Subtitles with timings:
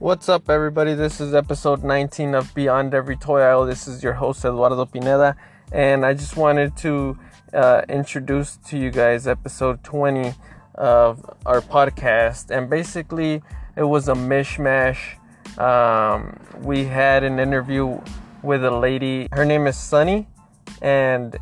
[0.00, 0.94] What's up, everybody?
[0.94, 3.66] This is episode 19 of Beyond Every Toy Aisle.
[3.66, 5.34] This is your host, Eduardo Pineda,
[5.72, 7.18] and I just wanted to
[7.52, 10.34] uh, introduce to you guys episode 20
[10.76, 12.56] of our podcast.
[12.56, 13.42] And basically,
[13.74, 15.18] it was a mishmash.
[15.58, 18.00] Um, we had an interview
[18.44, 19.26] with a lady.
[19.32, 20.28] Her name is Sunny,
[20.80, 21.36] and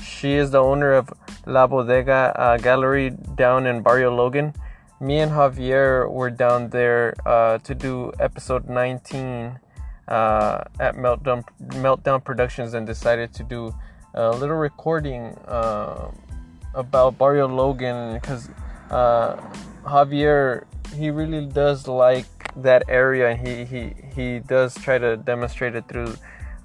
[0.00, 1.12] she is the owner of
[1.46, 4.54] La Bodega uh, Gallery down in Barrio Logan.
[5.00, 9.60] Me and Javier were down there uh, to do episode 19
[10.08, 11.44] uh, at Meltdown
[11.78, 13.72] Meltdown Productions and decided to do
[14.14, 16.10] a little recording uh,
[16.74, 18.50] about Barrio Logan because
[18.90, 19.36] uh,
[19.84, 20.64] Javier
[20.96, 25.86] he really does like that area and he he he does try to demonstrate it
[25.86, 26.16] through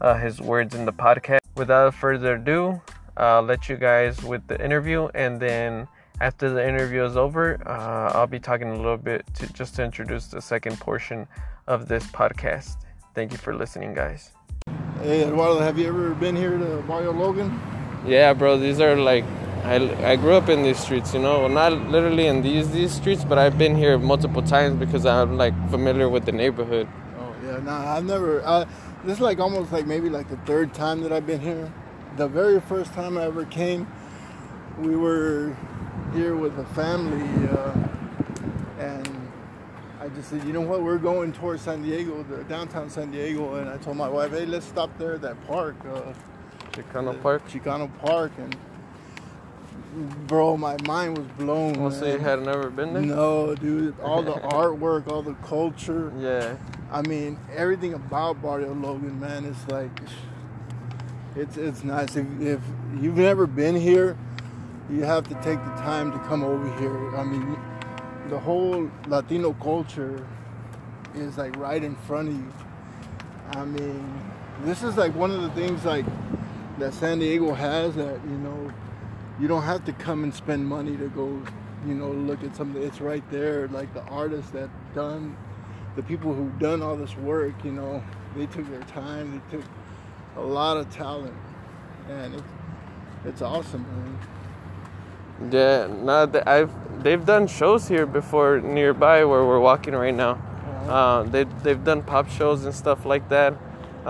[0.02, 1.40] uh, his words in the podcast.
[1.56, 2.82] Without further ado,
[3.16, 5.88] I'll let you guys with the interview and then
[6.20, 9.84] after the interview is over, uh, I'll be talking a little bit to just to
[9.84, 11.28] introduce the second portion
[11.68, 12.78] of this podcast.
[13.16, 14.32] Thank you for listening, guys.
[15.02, 17.60] Hey Eduardo, have you ever been here to Barrio Logan?
[18.06, 18.58] Yeah, bro.
[18.58, 19.26] These are like
[19.64, 22.92] I, I grew up in these streets, you know, well, not literally in these these
[22.92, 26.88] streets, but I've been here multiple times because I'm like familiar with the neighborhood.
[27.18, 28.42] Oh yeah, nah, I've never.
[28.46, 28.66] Uh,
[29.06, 31.72] this is like almost like maybe like the third time that I've been here.
[32.18, 33.88] The very first time I ever came,
[34.78, 35.56] we were
[36.14, 37.74] here with a family, uh,
[38.80, 39.32] and
[40.00, 43.56] I just said, you know what, we're going towards San Diego, the downtown San Diego,
[43.56, 46.14] and I told my wife, hey, let's stop there at that park, uh,
[46.72, 47.48] Chicano Park.
[47.48, 48.56] Chicano Park, and
[50.28, 51.74] bro, my mind was blown.
[51.74, 53.04] Well, so you had never been there?
[53.04, 54.00] No, dude.
[54.00, 56.12] All the artwork, all the culture.
[56.18, 56.58] Yeah.
[56.92, 59.92] I mean, everything about Barrio Logan, man, it's like,
[61.36, 62.16] it's it's nice.
[62.16, 62.60] If, if
[63.00, 64.18] you've never been here,
[64.90, 67.16] you have to take the time to come over here.
[67.16, 67.58] I mean,
[68.30, 70.26] the whole Latino culture
[71.16, 72.54] is like right in front of you.
[73.52, 74.22] I mean,
[74.64, 76.06] this is like one of the things like
[76.80, 78.72] that San Diego has that you know
[79.40, 81.42] you don't have to come and spend money to go
[81.86, 82.82] you know look at something.
[82.82, 83.68] It's right there.
[83.70, 85.38] Like the artists that done,
[85.96, 87.64] the people who done all this work.
[87.64, 88.04] You know,
[88.36, 89.42] they took their time.
[89.50, 89.66] They took
[90.36, 91.36] a lot of talent,
[92.10, 92.44] and it's
[93.26, 94.20] it's awesome, man.
[95.52, 95.88] Yeah.
[95.88, 96.72] No, I've
[97.04, 100.38] they've done shows here before nearby where we're walking right now.
[100.88, 103.54] Uh, they they've done pop shows and stuff like that.
[104.06, 104.10] Um,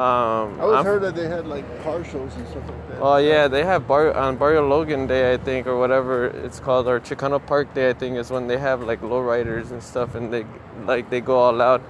[0.60, 2.98] I always I'm- heard that they had like car shows and stuff like that.
[3.00, 6.88] Oh yeah, they have bar on Barrio Logan Day, I think, or whatever it's called,
[6.88, 10.34] or Chicano Park Day, I think, is when they have like lowriders and stuff, and
[10.34, 10.46] they
[10.88, 11.82] like they go all out.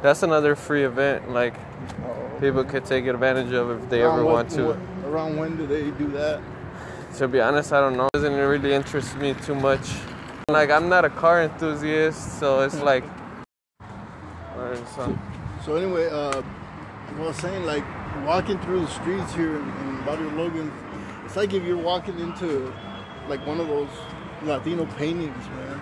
[0.00, 1.52] That's another free event, like
[2.02, 2.40] Oh.
[2.40, 4.64] people could take advantage of if they Around ever what- want to.
[4.64, 4.78] what-
[5.12, 6.40] around when do they do that?
[7.16, 8.06] To be honest, I don't know.
[8.06, 9.86] It doesn't really interest me too much.
[10.48, 13.04] Like I'm not a car enthusiast, so it's like.
[14.96, 15.18] So-
[15.64, 16.40] So anyway, uh,
[17.16, 17.84] what I was saying like
[18.26, 20.72] walking through the streets here in, in Barrio Logan,
[21.24, 22.72] it's like if you're walking into
[23.28, 23.90] like one of those
[24.44, 25.78] Latino paintings, man.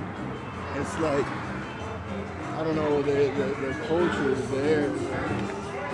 [0.77, 1.25] It's like
[2.57, 4.91] I don't know, the the, the culture is there.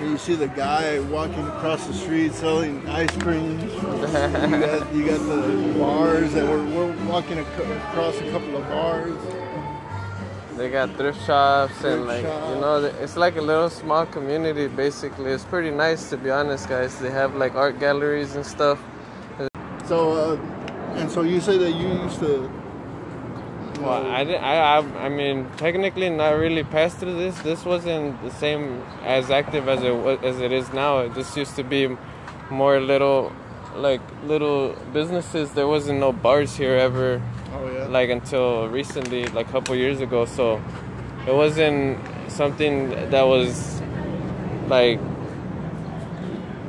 [0.05, 3.59] And you see the guy walking across the street selling ice cream.
[3.59, 8.69] you got you got the bars that we're, we're walking ac- across a couple of
[8.69, 9.17] bars.
[10.59, 15.31] They got thrift shops and like you know it's like a little small community basically.
[15.31, 16.99] It's pretty nice to be honest, guys.
[16.99, 18.79] They have like art galleries and stuff.
[19.87, 20.37] So uh,
[20.97, 22.51] and so you say that you used to.
[23.85, 27.39] Well, I, didn't, I, I, I mean, technically not really passed through this.
[27.43, 31.01] This wasn't the same as active as it was, as it is now.
[31.01, 31.97] It just used to be
[32.51, 33.33] more little,
[33.77, 35.53] like little businesses.
[35.53, 37.21] There wasn't no bars here ever,
[37.53, 37.87] Oh yeah.
[37.87, 40.25] like until recently, like a couple years ago.
[40.25, 40.63] So
[41.27, 43.83] it wasn't something that was
[44.69, 44.99] like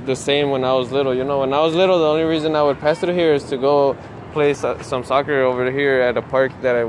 [0.06, 1.16] the same when I was little.
[1.16, 3.46] You know, when I was little, the only reason I would pass through here is
[3.46, 3.98] to go
[4.34, 6.84] play some soccer over here at a park that I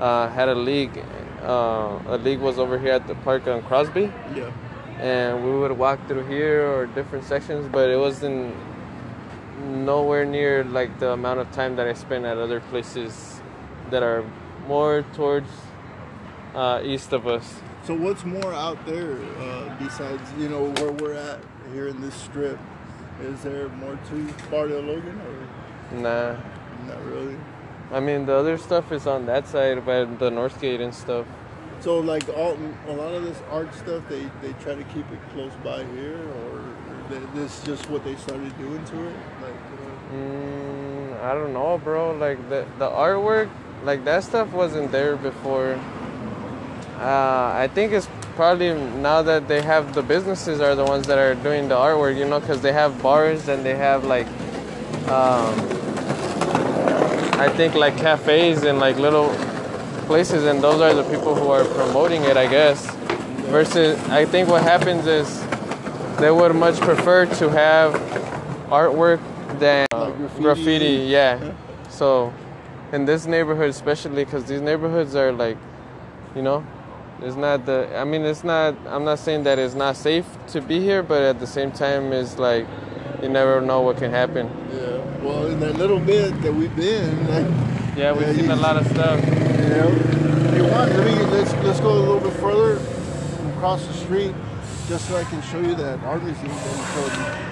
[0.00, 0.96] uh, had a league.
[1.42, 4.50] Uh, a league was over here at the park on Crosby, yeah.
[4.98, 8.54] and we would walk through here or different sections, but it wasn't
[9.64, 13.40] nowhere near like the amount of time that I spent at other places
[13.90, 14.24] that are
[14.66, 15.50] more towards
[16.54, 17.60] uh, east of us.
[17.84, 21.40] So what's more out there uh, besides you know where we're at
[21.72, 22.58] here in this strip?
[23.22, 26.36] Is there more to Barrio Logan or Nah.
[26.86, 27.36] not really?
[27.92, 31.26] I mean, the other stuff is on that side by the Northgate and stuff.
[31.80, 32.56] So like all
[32.88, 36.18] a lot of this art stuff, they they try to keep it close by here,
[36.18, 36.62] or
[37.08, 39.54] th- this just what they started doing to it, like.
[39.54, 42.12] Uh, Mm, I don't know, bro.
[42.12, 43.48] Like the the artwork,
[43.84, 45.78] like that stuff wasn't there before.
[46.98, 51.18] Uh, I think it's probably now that they have the businesses are the ones that
[51.18, 54.26] are doing the artwork, you know, because they have bars and they have like,
[55.08, 55.54] um,
[57.40, 59.30] I think like cafes and like little
[60.06, 62.84] places, and those are the people who are promoting it, I guess.
[63.48, 65.26] Versus, I think what happens is
[66.20, 67.94] they would much prefer to have
[68.68, 69.20] artwork
[69.58, 70.42] than Like graffiti.
[70.42, 70.94] graffiti.
[71.08, 71.54] Yeah.
[71.88, 72.32] So,
[72.92, 75.56] in this neighborhood, especially because these neighborhoods are like,
[76.36, 76.62] you know,
[77.22, 77.88] it's not the.
[77.96, 78.74] I mean, it's not.
[78.86, 82.12] I'm not saying that it's not safe to be here, but at the same time,
[82.12, 82.66] it's like
[83.22, 84.50] you never know what can happen.
[84.72, 84.89] Yeah.
[85.22, 88.76] Well, in that little bit that we've been, like, Yeah, we've Yeah, seen a lot
[88.76, 89.22] of stuff.
[89.24, 89.88] you know,
[90.48, 92.78] if you want, let me, let's let's go a little bit further
[93.56, 94.34] across the street,
[94.88, 97.50] just so I can show you that art museum that we showed you.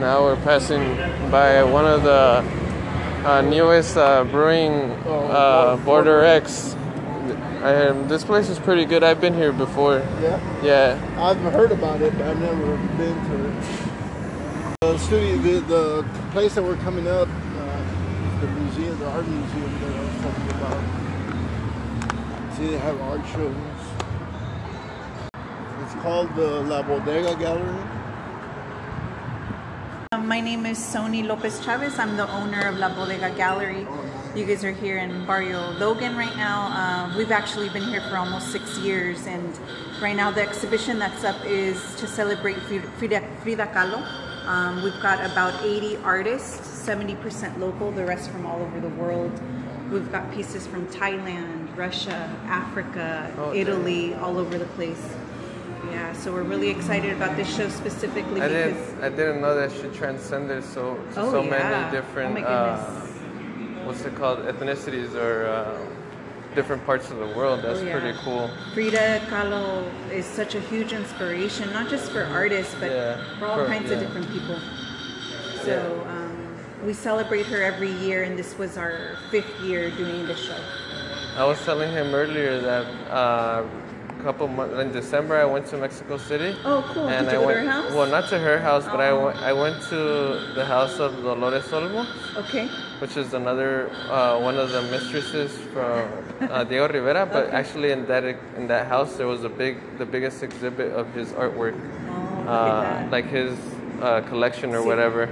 [0.00, 0.82] Now we're passing
[1.30, 2.44] by one of the
[3.26, 6.74] uh, newest uh, brewing uh, Border X.
[7.62, 9.02] I, this place is pretty good.
[9.02, 10.00] I've been here before.
[10.20, 10.38] Yeah.
[10.62, 10.98] Yeah.
[11.18, 13.54] I've heard about it, but I've never been to it.
[14.84, 19.80] The studio, the, the place that we're coming up, uh, the museum, the art museum
[19.80, 20.80] that I was talking about.
[22.54, 23.56] See, they have art shows.
[25.82, 27.82] It's called the La Bodega Gallery.
[30.12, 31.98] Um, My name is Sony Lopez Chavez.
[31.98, 33.86] I'm the owner of La Bodega Gallery.
[34.36, 36.68] You guys are here in Barrio Logan right now.
[36.70, 39.58] Uh, we've actually been here for almost six years, and
[40.02, 44.04] right now the exhibition that's up is to celebrate Frida, Frida Kahlo.
[44.46, 49.32] Um, we've got about 80 artists, 70% local, the rest from all over the world.
[49.90, 53.56] We've got pieces from Thailand, Russia, Africa, Oh, damn.
[53.62, 55.02] Italy, all over the place.
[55.90, 59.04] Yeah, so we're really excited about this show specifically I because didn't.
[59.04, 61.50] I didn't know that she transcended so to Oh, so yeah.
[61.50, 62.38] many different.
[62.38, 62.78] Oh, uh,
[63.84, 64.40] what's it called?
[64.40, 65.78] Ethnicities or uh,
[66.54, 67.62] different parts of the world.
[67.62, 67.98] That's Oh, yeah.
[67.98, 68.50] pretty cool.
[68.72, 73.56] Frida Kahlo is such a huge inspiration, not just for artists, but Yeah, for all
[73.58, 74.56] for- kinds of different people.
[75.64, 76.56] So um,
[76.86, 80.56] we celebrate her every year, and this was our fifth year doing the show.
[81.36, 83.64] I was telling him earlier that uh,
[84.24, 86.56] couple months in December I went to Mexico City.
[86.64, 87.08] Oh, cool.
[87.08, 87.92] And Did you I go to went, her house?
[87.92, 89.24] Well, not to her house, but I Oh.
[89.26, 90.00] went, I went to
[90.58, 92.06] the house of Dolores Olmo,
[92.42, 92.66] Okay.
[93.02, 96.08] which is another uh, one of the mistresses from
[96.40, 97.26] uh, Diego Rivera.
[97.26, 97.56] But Okay.
[97.60, 98.24] actually, in that
[98.58, 103.06] in that house, there was a big, the biggest exhibit of his artwork, Oh, uh,
[103.16, 103.52] like his
[104.00, 104.88] uh, collection or See.
[104.90, 105.22] whatever.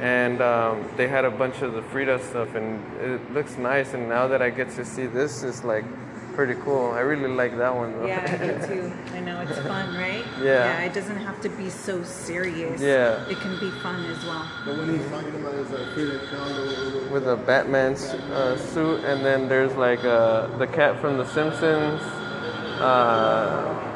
[0.00, 2.66] And um, they had a bunch of the Frida stuff, and
[3.10, 3.94] it looks nice.
[3.94, 5.84] And now that I get to see this, it's like
[6.34, 6.92] pretty cool.
[6.92, 8.06] I really like that one though.
[8.06, 8.92] Yeah, I do too.
[9.14, 10.24] I know it's fun, right?
[10.38, 10.44] Yeah.
[10.64, 12.80] Yeah, it doesn't have to be so serious.
[12.80, 13.26] Yeah.
[13.28, 14.46] It can be fun as well.
[14.64, 17.10] The one he's talking about is a Frida Kahlo.
[17.10, 17.92] with a Batman
[18.32, 22.00] uh, suit, and then there's like uh, the cat from The Simpsons,
[22.80, 23.86] uh,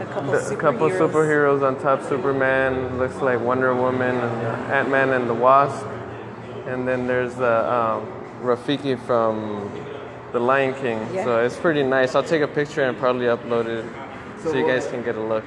[0.00, 0.58] A couple a superheroes.
[0.60, 2.02] couple superheroes on top.
[2.08, 5.84] Superman looks like Wonder Woman, and Ant Man and the Wasp,
[6.66, 8.06] and then there's the um,
[8.42, 9.70] Rafiki from
[10.32, 10.98] The Lion King.
[11.12, 11.24] Yeah.
[11.24, 12.14] So it's pretty nice.
[12.14, 13.84] I'll take a picture and probably upload it
[14.42, 15.44] so, So you guys can get a look.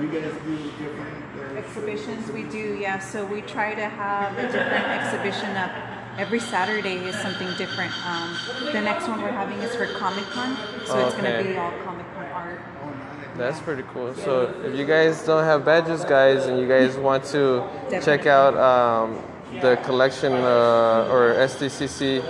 [0.00, 1.24] You guys do different.
[1.38, 2.98] Uh, Exhibitions we do, yeah.
[2.98, 5.70] So we try to have a different exhibition up.
[6.18, 7.92] Every Saturday is something different.
[8.06, 8.36] Um,
[8.72, 10.56] the next one we're having is for Comic Con,
[10.86, 12.60] so it's gonna be all Comic Con art.
[13.36, 14.14] That's pretty cool.
[14.14, 17.68] So if you guys don't have badges, guys, and you guys want to
[18.02, 19.22] check out um,
[19.60, 22.22] the collection uh, or SDCC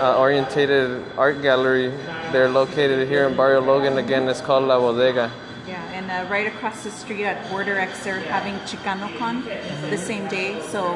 [0.00, 1.88] uh, orientated art gallery,
[2.32, 3.98] they're located here in Barrio Logan.
[3.98, 5.30] Again, it's called La Bodega.
[5.66, 9.44] Yeah, and uh, right across the street at Border X, they're having ChicanoCon
[9.90, 10.60] the same day.
[10.68, 10.92] So,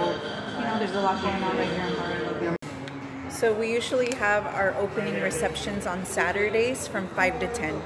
[0.57, 2.57] you know, there's a lot going on right here in Barrio Logan.
[3.31, 7.83] So we usually have our opening receptions on Saturdays from 5 to 10.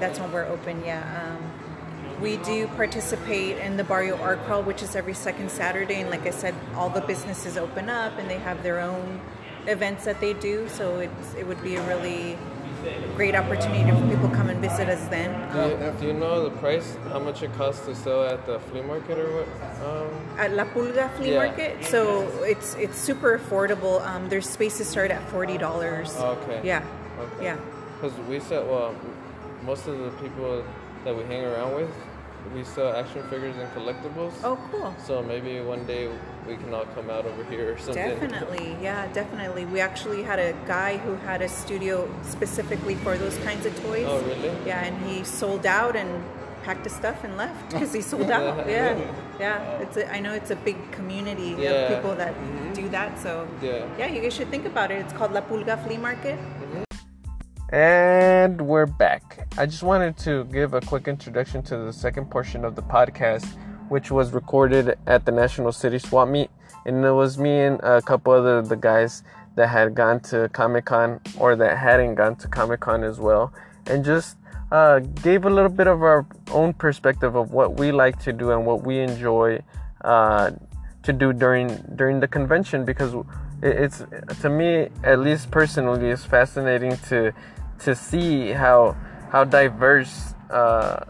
[0.00, 1.36] That's when we're open, yeah.
[1.36, 6.00] Um, we do participate in the Barrio Art Crawl, which is every second Saturday.
[6.00, 9.20] And like I said, all the businesses open up and they have their own
[9.66, 10.68] events that they do.
[10.68, 12.36] So it's, it would be a really
[13.16, 15.30] great opportunity for people to come and visit us then.
[15.52, 16.96] Do you, do you know the price?
[17.08, 19.48] How much it costs to sell at the flea market or what?
[19.86, 21.36] Um, at La Pulga Flea Yeah.
[21.46, 21.84] Market.
[21.84, 24.04] So it's it's super affordable.
[24.06, 26.14] Um, their spaces start at forty dollars.
[26.16, 26.60] Okay.
[26.62, 26.84] Yeah.
[27.18, 27.44] Okay.
[27.44, 27.56] Yeah.
[28.00, 28.94] Because we sell, well,
[29.64, 30.62] most of the people
[31.04, 31.90] that we hang around with,
[32.54, 34.32] we sell action figures and collectibles.
[34.42, 34.94] Oh, cool.
[34.98, 36.10] So maybe one day
[36.46, 37.94] we can all come out over here or something.
[37.94, 38.76] Definitely.
[38.82, 39.64] Yeah, definitely.
[39.64, 44.06] We actually had a guy who had a studio specifically for those kinds of toys.
[44.08, 44.52] Oh, really?
[44.66, 46.22] Yeah, and he sold out and
[46.62, 48.68] packed his stuff and left because he sold out.
[48.68, 48.98] Yeah.
[49.38, 49.78] Yeah.
[49.80, 51.70] It's a, I know it's a big community Yeah.
[51.70, 52.72] of people that mm-hmm.
[52.72, 53.18] do that.
[53.18, 53.86] So Yeah.
[53.98, 54.98] yeah, you guys should think about it.
[55.04, 56.38] It's called La Pulga Flea Market.
[56.38, 56.82] Mm-hmm.
[57.74, 59.48] And we're back.
[59.58, 63.46] I just wanted to give a quick introduction to the second portion of the podcast,
[63.88, 66.50] which was recorded at the National City Swap Meet.
[66.86, 69.22] And it was me and a couple other the guys
[69.56, 73.52] that had gone to Comic Con or that hadn't gone to Comic Con as well.
[73.86, 74.36] And just
[74.72, 78.50] uh, gave a little bit of our own perspective of what we like to do
[78.50, 79.62] and what we enjoy
[80.02, 80.50] uh,
[81.02, 83.14] to do during during the convention because
[83.62, 84.04] it's
[84.40, 87.32] to me at least personally it's fascinating to
[87.78, 88.96] to see how
[89.30, 91.04] how diverse uh,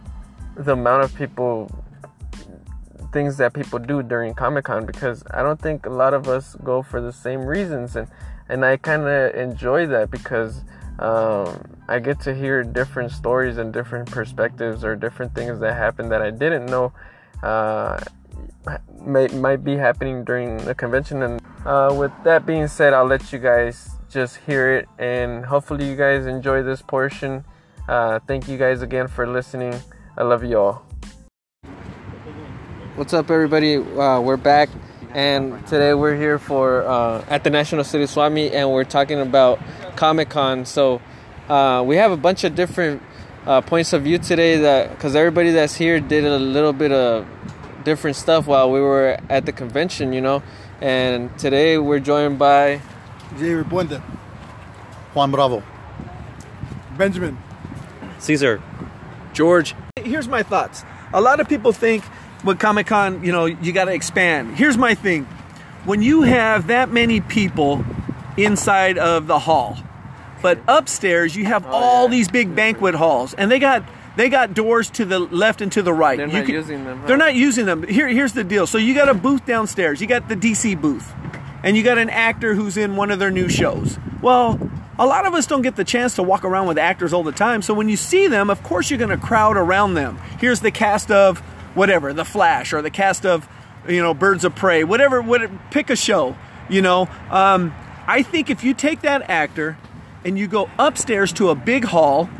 [0.56, 1.70] the amount of people
[3.14, 6.56] things that people do during Comic Con because I don't think a lot of us
[6.64, 8.08] go for the same reasons and
[8.50, 10.64] and I kind of enjoy that because
[10.98, 11.48] um,
[11.88, 16.20] I get to hear different stories and different perspectives or different things that happen that
[16.20, 16.92] I didn't know
[17.42, 18.00] uh,
[19.00, 23.32] may, might be happening during the convention and uh, with that being said I'll let
[23.32, 27.44] you guys just hear it and hopefully you guys enjoy this portion.
[27.88, 29.74] Uh, thank you guys again for listening.
[30.18, 30.93] I love you all.
[32.96, 33.74] What's up, everybody?
[33.74, 34.68] Uh, we're back,
[35.14, 39.18] and today we're here for uh, at the National City Swap Meet, and we're talking
[39.18, 39.58] about
[39.96, 40.64] Comic Con.
[40.64, 41.02] So
[41.48, 43.02] uh, we have a bunch of different
[43.46, 47.26] uh, points of view today, that because everybody that's here did a little bit of
[47.82, 50.44] different stuff while we were at the convention, you know.
[50.80, 52.80] And today we're joined by
[53.30, 54.00] Javier Puente,
[55.14, 55.64] Juan Bravo.
[56.96, 57.38] Benjamin.
[58.20, 58.62] Caesar.
[59.32, 59.74] George.
[59.96, 60.84] Here's my thoughts.
[61.12, 62.04] A lot of people think
[62.44, 64.56] with Comic Con, you know, you got to expand.
[64.56, 65.24] Here's my thing
[65.84, 67.84] when you have that many people
[68.36, 69.76] inside of the hall,
[70.42, 72.10] but upstairs you have Oh, all yeah.
[72.10, 73.82] these big banquet halls, and they got
[74.16, 76.16] they got doors to the left and to the right.
[76.18, 77.06] They're You not using them, huh?
[77.08, 77.82] They're not using them.
[77.82, 78.66] Here, here's the deal.
[78.66, 80.00] So you got a booth downstairs.
[80.00, 81.12] You got the DC booth,
[81.64, 83.98] and you got an actor who's in one of their new shows.
[84.22, 84.60] Well,
[85.00, 87.32] a lot of us don't get the chance to walk around with actors all the
[87.32, 87.60] time.
[87.60, 90.18] So when you see them, of course you're going to crowd around them.
[90.38, 91.42] Here's the cast of
[91.74, 93.48] whatever, The Flash, or the cast of
[93.88, 95.20] you know Birds of Prey, whatever.
[95.20, 96.36] What pick a show.
[96.68, 97.74] You know, um,
[98.06, 99.76] I think if you take that actor
[100.24, 102.30] and you go upstairs to a big hall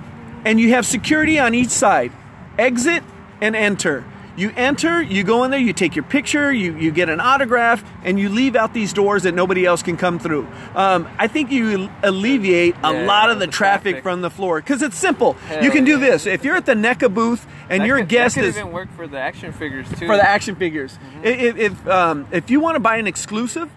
[0.45, 2.13] and you have security on each side.
[2.59, 3.03] Exit
[3.41, 4.05] and enter.
[4.37, 7.85] You enter, you go in there, you take your picture, you, you get an autograph,
[8.03, 10.47] and you leave out these doors that nobody else can come through.
[10.75, 14.03] Um, I think you alleviate a Yeah, lot of the, the traffic, traffic.
[14.03, 15.35] from the floor because it's simple.
[15.35, 16.11] Hell you can do yeah.
[16.11, 16.27] this.
[16.27, 19.07] If you're at the NECA booth and That your could- guest is even work for
[19.07, 20.07] the action figures too.
[20.07, 20.99] for the action figures.
[21.23, 23.71] If if, um, if you want to buy an exclusive,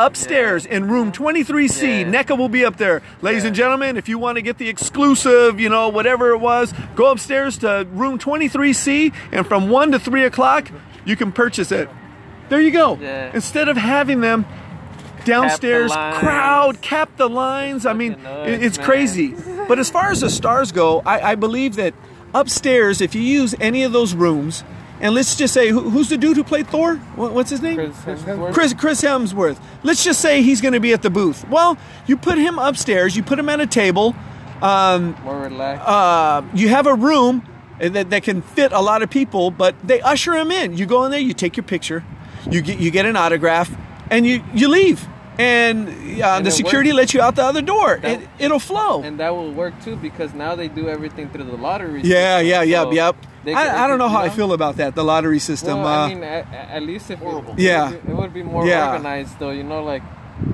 [0.00, 2.04] upstairs in room 23C, Yeah.
[2.10, 3.02] NECA will be up there.
[3.22, 3.48] Ladies Yeah.
[3.48, 7.06] and gentlemen, if you want to get the exclusive, you know, whatever it was, go
[7.12, 10.68] upstairs to room 23C, and from 1 to 3 o'clock,
[11.04, 11.88] you can purchase it.
[12.48, 12.98] There you go.
[13.00, 13.30] Yeah.
[13.34, 14.46] Instead of having them
[15.24, 16.16] downstairs lines.
[16.16, 18.86] crowd cap the lines i mean nuts, it's man.
[18.86, 19.34] crazy
[19.68, 21.92] but as far as the stars go I, I believe that
[22.32, 24.64] upstairs if you use any of those rooms
[25.00, 27.76] and let's just say who, who's the dude who played thor What- what's his name
[27.76, 28.52] Chris Hemsworth.
[28.54, 29.58] Chris, Chris Hemsworth.
[29.82, 31.48] Let's just say he's going to be at the booth.
[31.48, 31.76] Well,
[32.06, 33.16] you put him upstairs.
[33.16, 34.14] You put him at a table.
[34.62, 35.88] Um, more relaxed.
[35.88, 37.42] uh, you have a room
[37.78, 40.76] that, that can fit a lot of people, but they usher him in.
[40.76, 42.04] You go in there, you take your picture,
[42.50, 43.70] you get you get an autograph,
[44.10, 45.06] and you you leave.
[45.40, 45.88] And,
[46.22, 46.96] uh, And the security works.
[47.00, 47.98] lets you out the other door.
[48.02, 49.02] That- it, it'll flow.
[49.02, 52.00] and that will work too because now they do everything through the lottery.
[52.02, 53.16] yeah, system, yeah, yeah, so yep.
[53.44, 54.94] they I, I don't know how I feel about that.
[54.94, 55.78] The lottery system.
[55.78, 57.88] Well, uh, I mean, at, at least if it, Yeah.
[57.88, 58.92] it, would be, it would be more Yeah.
[58.92, 59.50] organized, though.
[59.50, 60.02] You know, like,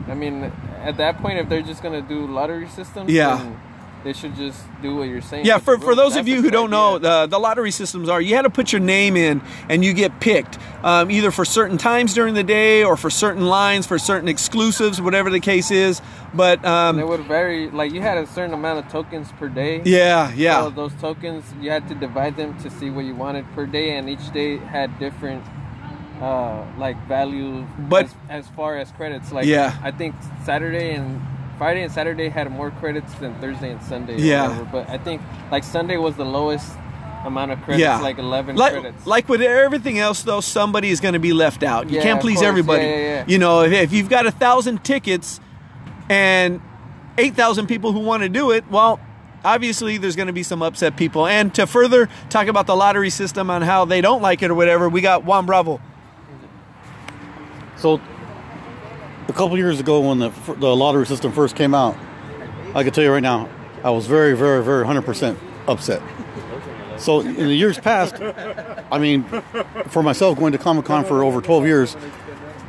[0.09, 0.52] I mean,
[0.85, 3.37] at that point, if they're just gonna do lottery systems, Yeah.
[3.37, 3.61] then
[4.07, 5.45] they should just do what you're saying.
[5.45, 6.17] Yeah, for, for those rules.
[6.17, 8.81] of you who don't know, the, the lottery systems are you had to put your
[8.81, 12.97] name in and you get picked um, either for certain times during the day or
[12.97, 16.01] for certain lines, for certain exclusives, whatever the case is.
[16.33, 17.69] But they um, would vary.
[17.69, 19.83] Like, you had a certain amount of tokens per day.
[19.85, 20.63] yeah, yeah.
[20.63, 23.97] So those tokens, you had to divide them to see what you wanted per day,
[23.97, 25.43] and each day had different,
[26.21, 27.67] uh, like value.
[27.79, 29.77] But- as, as far as credits, like Yeah.
[29.83, 31.21] I think Saturday and
[31.59, 34.19] Friday and Saturday had more credits than Thursday and Sunday.
[34.19, 34.49] Yeah.
[34.49, 34.69] whatever.
[34.71, 36.71] But I think like Sunday was the lowest
[37.25, 39.07] amount of credits, yeah, like eleven like, credits.
[39.07, 41.91] Like with everything else, though, somebody is going to be left out.
[41.91, 42.85] You Yeah, can't please everybody.
[42.85, 43.25] Yeah, yeah, yeah.
[43.27, 45.41] You know, if, if you've got a thousand tickets
[46.09, 46.61] and
[47.19, 49.01] eight thousand people who want to do it, well,
[49.45, 51.27] obviously there's going to be some upset people.
[51.27, 54.55] And to further talk about the lottery system on how they don't like it or
[54.55, 55.81] whatever, we got Juan Bravo.
[57.77, 58.01] So, a
[59.37, 61.97] couple years ago, when the the lottery system first came out,
[62.75, 63.49] I can tell you right now,
[63.85, 65.37] I was very, very, very 100%
[65.69, 66.02] upset.
[66.99, 68.14] So, in the years past,
[68.90, 69.25] I mean,
[69.88, 71.97] for myself, going to Comic Con for over 12 years,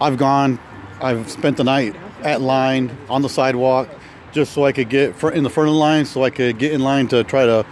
[0.01, 0.59] I've gone,
[0.99, 3.89] I've spent the night at line on the sidewalk,
[4.33, 6.73] just so I could get in the front of the line, so I could get
[6.73, 7.65] in line to try to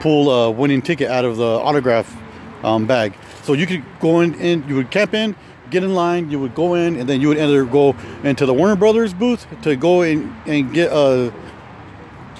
[0.00, 2.16] pull a winning ticket out of the autograph
[2.64, 3.12] um, bag.
[3.42, 5.36] So you could go in, in, you would camp in,
[5.70, 8.54] get in line, you would go in, and then you would either go into the
[8.54, 11.32] Warner Brothers booth to go in and get a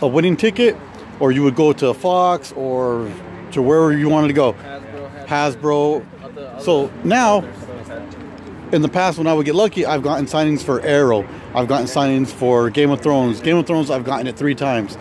[0.00, 0.76] a winning ticket,
[1.20, 3.11] or you would go to Fox or
[3.52, 4.54] to wherever you wanted to go.
[5.26, 6.04] Hasbro.
[6.61, 7.44] So now,
[8.73, 11.26] in the past, when I would get lucky, I've gotten signings for Arrow.
[11.54, 13.40] I've gotten signings for Game of Thrones.
[13.40, 14.97] Game of Thrones, I've gotten it three times.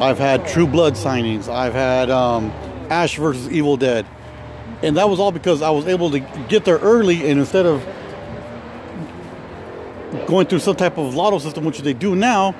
[0.00, 1.48] I've had True Blood signings.
[1.48, 2.50] I've had um,
[2.90, 4.06] Ash versus Evil Dead.
[4.86, 7.84] And that was all because I was able to get there early and instead of
[10.28, 12.54] going through some type of lotto system, which they do now,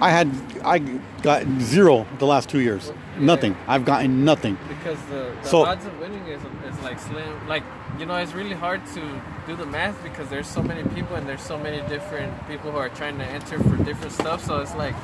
[0.00, 0.30] I had
[0.64, 0.78] I
[1.22, 2.90] got zero the last two years.
[3.18, 3.54] Nothing.
[3.68, 4.56] I've gotten nothing.
[4.68, 7.46] because the, the So- odds of winning is, is like slim.
[7.48, 7.64] Like
[7.98, 11.28] you know, it's really hard to do the math because there's so many people and
[11.28, 14.42] there's so many different people who are trying to enter for different stuff.
[14.42, 14.94] So it's like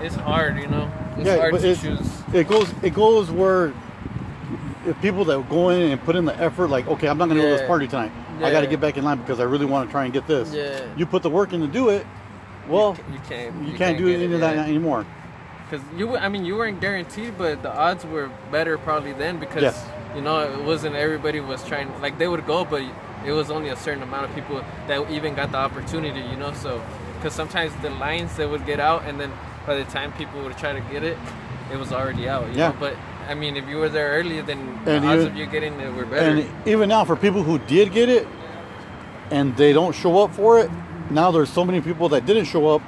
[0.00, 0.88] it's hard, you know.
[1.16, 2.08] It's hard but to choose.
[2.32, 3.72] It goes it goes where
[4.94, 7.50] people that go in and put in the effort, like, okay, I'm not gonna go
[7.50, 8.12] to this party tonight.
[8.42, 10.26] I got to get back in line because I really want to try and get
[10.28, 10.52] this.
[10.54, 10.80] Yeah.
[10.96, 12.06] You put the work in to do it.
[12.68, 13.66] Well, you can't.
[13.66, 15.04] you, can't, do get any of that anymore.
[15.68, 19.62] Because you, I mean, you weren't guaranteed, but the odds were better probably then because
[19.62, 19.86] Yes.
[20.14, 21.88] you know it wasn't everybody was trying.
[22.00, 22.82] Like they would go, but
[23.26, 26.20] it was only a certain amount of people that even got the opportunity.
[26.20, 26.82] You know, so
[27.16, 29.32] because sometimes the lines they would get out, and then
[29.66, 31.18] by the time people would try to get it,
[31.72, 32.46] it was already out.
[32.48, 32.68] You Yeah.
[32.68, 32.76] Know?
[32.78, 32.94] But
[33.28, 35.78] I mean, if you were there earlier, then the And odds you- of you getting
[35.80, 36.30] it were better.
[36.40, 38.26] And even now, for people who did get it
[39.30, 40.70] and they don't show up for it,
[41.10, 42.82] now there's so many people that didn't show up.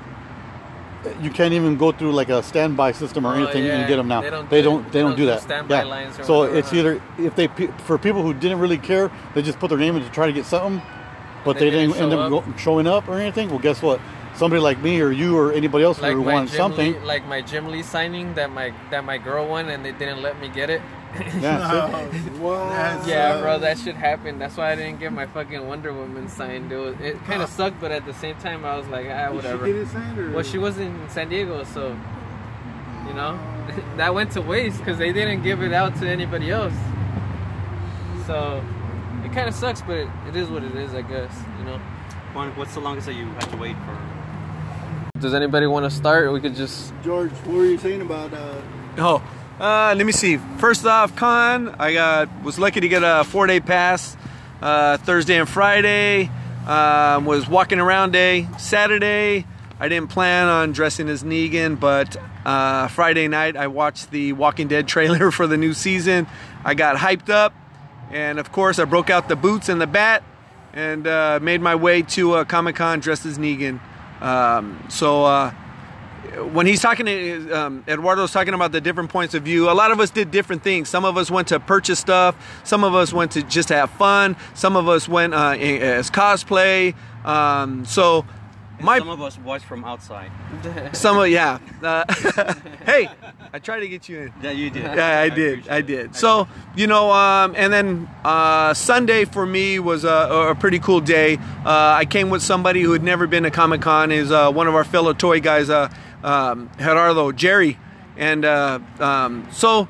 [1.22, 3.78] You can't even go through like a standby system or Oh, anything yeah.
[3.78, 4.20] and get them now.
[4.20, 4.92] They don't They do- don't.
[4.92, 5.40] They, don't, do that.
[5.40, 5.82] standby yeah.
[5.84, 6.76] lines so whatever, it's huh?
[6.76, 7.48] either if they
[7.86, 10.32] for people who didn't really care, they just put their name in to try to
[10.32, 10.82] get something,
[11.44, 13.48] but They they, didn't didn't, end show up showing up or anything.
[13.48, 13.98] Well, guess what?
[14.34, 16.92] Somebody like me or you or anybody else like who my wanted something.
[16.94, 20.22] Lee, like my Jim Lee signing that my that my girl won, and they didn't
[20.22, 20.82] let me get it.
[21.40, 22.08] Yeah.
[22.40, 23.06] What?
[23.06, 24.40] Yeah, bro, that shit happened.
[24.40, 26.72] That's why I didn't get my fucking Wonder Woman signed.
[26.72, 29.30] It was it kind of sucked, but at the same time, I was like, ah,
[29.30, 29.66] whatever.
[29.66, 30.30] Did she get it signed or?
[30.30, 31.94] Well, she was in San Diego, so
[33.06, 33.38] you know
[33.96, 36.74] that went to waste because they didn't give it out to anybody else.
[38.26, 38.64] So
[39.24, 41.36] it kind of sucks, but it, it is what it is, I guess.
[41.58, 41.80] You know.
[42.32, 43.98] Juan, what's the longest that you had to wait for?
[45.20, 46.32] Does anybody want to start?
[46.32, 46.92] We could just.
[47.04, 48.32] George, what were you saying about?
[48.32, 48.60] Uh,
[48.98, 49.22] Oh,
[49.60, 50.36] uh, let me see.
[50.58, 54.16] First off, con I got was lucky to get a four day pass
[54.60, 56.30] uh, Thursday and Friday.
[56.66, 58.48] Um, was walking around day.
[58.58, 59.46] Saturday,
[59.78, 64.68] I didn't plan on dressing as Negan, but uh, Friday night I watched the Walking
[64.68, 66.26] Dead trailer for the new season.
[66.64, 67.54] I got hyped up,
[68.10, 70.22] and of course I broke out the boots and the bat,
[70.72, 73.80] and uh, made my way to uh, Comic Con dressed as Negan.
[74.20, 75.24] Um, so.
[75.24, 75.52] Uh,
[76.52, 79.70] when he's talking to um, Eduardo's talking about the different points of view.
[79.70, 80.88] A lot of us did different things.
[80.88, 82.36] Some of us went to purchase stuff.
[82.62, 84.36] Some of us went to just have fun.
[84.54, 86.94] Some of us went uh, as cosplay.
[87.24, 88.24] Um, so
[88.80, 90.30] my some of us watch from outside.
[90.92, 91.58] some of yeah.
[91.82, 92.04] Uh,
[92.84, 93.08] hey,
[93.54, 94.32] I tried to get you in.
[94.42, 94.82] Yeah, you did.
[94.82, 95.60] Yeah, I did.
[95.60, 95.86] appreciate I it.
[95.86, 96.14] did.
[96.14, 101.00] So you know, um, and then uh, Sunday for me was a, a pretty cool
[101.00, 101.38] day.
[101.64, 104.12] Uh, I came with somebody who had never been to Comic Con.
[104.12, 105.88] Is uh, one of our fellow toy guys, uh,
[106.22, 107.78] um, Gerardo Jerry,
[108.16, 109.88] and uh, um, so.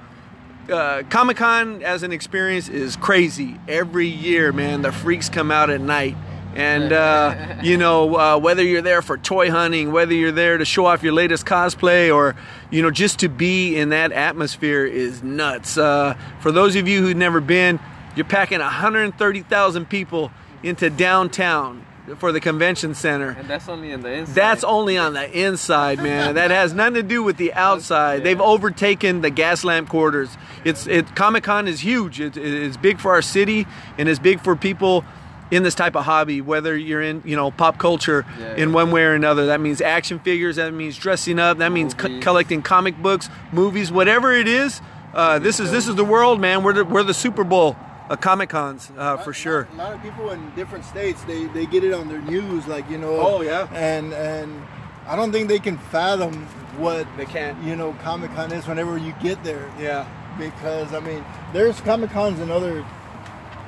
[0.70, 3.58] Uh, Comic Con as an experience is crazy.
[3.66, 6.16] Every year, man, the freaks come out at night.
[6.54, 10.64] And, uh, you know, uh, whether you're there for toy hunting, whether you're there to
[10.64, 12.36] show off your latest cosplay, or,
[12.70, 15.78] you know, just to be in that atmosphere is nuts.
[15.78, 17.78] Uh, for those of you who've never been,
[18.16, 20.30] you're packing 130,000 people
[20.62, 21.86] into downtown
[22.16, 23.30] for the convention center.
[23.30, 24.34] And that's only in the inside.
[24.34, 26.34] That's only on the inside, man.
[26.40, 28.24] That has nothing to do with the outside.
[28.24, 30.30] They've overtaken the Gaslamp Quarters.
[30.64, 32.20] It's it Comic Con is huge.
[32.20, 33.66] It, it's big for our city
[33.98, 35.04] and it's big for people
[35.50, 36.40] in this type of hobby.
[36.40, 38.56] Whether you're in you know pop culture Yeah.
[38.56, 40.56] in one way or another, that means action figures.
[40.56, 41.58] That means dressing up.
[41.58, 44.80] That means co- collecting comic books, movies, whatever it is.
[45.14, 46.62] Uh, this is this is the world, man.
[46.62, 47.76] We're the, we're the Super Bowl
[48.08, 49.68] of Comic Cons uh, for sure.
[49.72, 52.88] A lot of people in different states, they, they get it on their news, like
[52.90, 53.16] you know.
[53.20, 53.68] Oh, yeah.
[53.72, 54.62] And and
[55.06, 57.60] I don't think they can fathom what They can't.
[57.64, 59.68] you know Comic Con is whenever you get there.
[59.80, 60.06] Yeah.
[60.38, 62.84] Because I mean, there's Comic Cons in other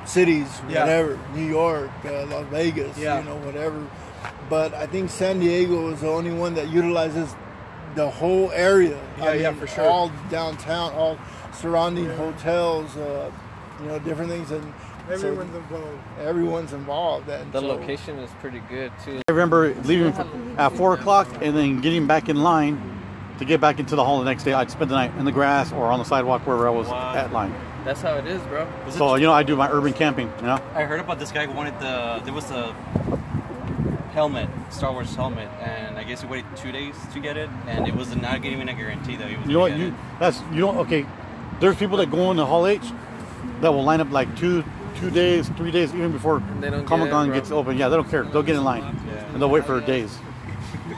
[0.05, 0.81] cities, Yeah.
[0.81, 3.19] whatever, New York, uh, Las Vegas, Yeah.
[3.19, 3.77] you know, whatever.
[4.49, 7.35] But I think San Diego is the only one that utilizes
[7.95, 8.97] the whole area.
[9.19, 9.85] Yeah, I yeah, mean, for sure.
[9.89, 11.17] All downtown, all
[11.53, 13.29] surrounding hotels, uh,
[13.81, 14.73] you know, different things, and
[15.11, 15.97] Everyone's involved.
[16.25, 17.27] Everyone's involved.
[17.29, 19.19] And The so- location is pretty good too.
[19.27, 20.13] I remember leaving
[20.57, 22.81] at four o'clock and then getting back in line
[23.37, 24.53] to get back into the hall the next day.
[24.53, 27.15] I'd spend the night in the grass or on the sidewalk wherever I was Wow.
[27.15, 27.53] at line.
[27.85, 28.67] That's how it is, bro.
[28.85, 30.31] Was So you know, I do my urban camping.
[30.39, 32.21] You know, I heard about this guy who wanted the.
[32.23, 32.73] There was a
[34.13, 37.87] helmet, Star Wars helmet, and I guess he waited two days to get it, and
[37.87, 39.47] it was not even a guarantee that he was.
[39.47, 39.75] you know what?
[39.75, 39.93] You it.
[40.19, 41.05] that's you don't okay.
[41.59, 42.83] There's people that go into Hall H
[43.61, 44.63] that will line up like two
[44.95, 47.77] two days, three days even before they don't get Comic Con in, gets open.
[47.77, 48.23] Yeah, they don't care.
[48.23, 49.25] They'll get in line Yeah.
[49.33, 50.17] and they'll wait for days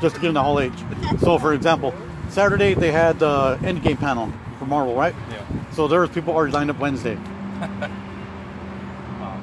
[0.01, 0.73] just to get into Hall H.
[1.19, 1.93] So, for example,
[2.29, 5.13] Saturday they had the Endgame panel for Marvel, right?
[5.31, 5.43] Yeah.
[5.71, 7.15] So there was people already lined up Wednesday.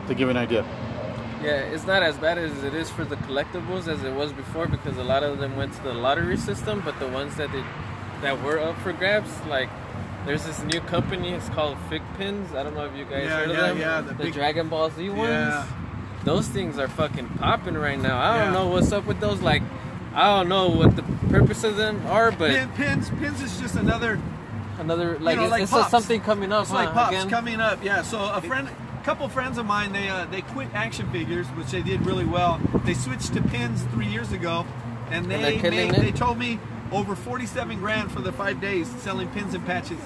[0.07, 0.64] to give you an idea.
[1.42, 4.66] Yeah, it's not as bad as it is for the collectibles as it was before
[4.68, 7.62] because a lot of them went to the lottery system, but the ones that they
[8.20, 9.68] that were up for grabs, like
[10.25, 12.53] there's this new company, it's called Fig Pins.
[12.55, 13.79] I don't know if you guys Yeah, heard of yeah, them.
[13.79, 15.20] yeah, the, the big- Dragon Ball Z ones.
[15.31, 15.66] Yeah.
[16.25, 18.18] Those things are fucking popping right now.
[18.20, 18.59] I don't Yeah.
[18.61, 19.40] know what's up with those.
[19.40, 19.62] Like,
[20.14, 23.75] I don't know what the purpose of them are, but Pin, pins, pins is just
[23.75, 24.20] another.
[24.85, 25.90] Another like, know, it's, like it's Pops.
[25.90, 26.62] something coming up.
[26.62, 27.31] It's huh, like pops again?
[27.31, 27.83] coming up.
[27.83, 28.03] Yeah.
[28.03, 31.68] So a friend, a couple friends of mine, they uh, they quit action figures, which
[31.68, 32.61] they did really well.
[32.85, 34.66] They switched to pins three years ago,
[35.11, 35.95] and they're they made.
[35.95, 36.59] They told me
[36.92, 39.99] over forty-seven grand for the five days selling pins and patches.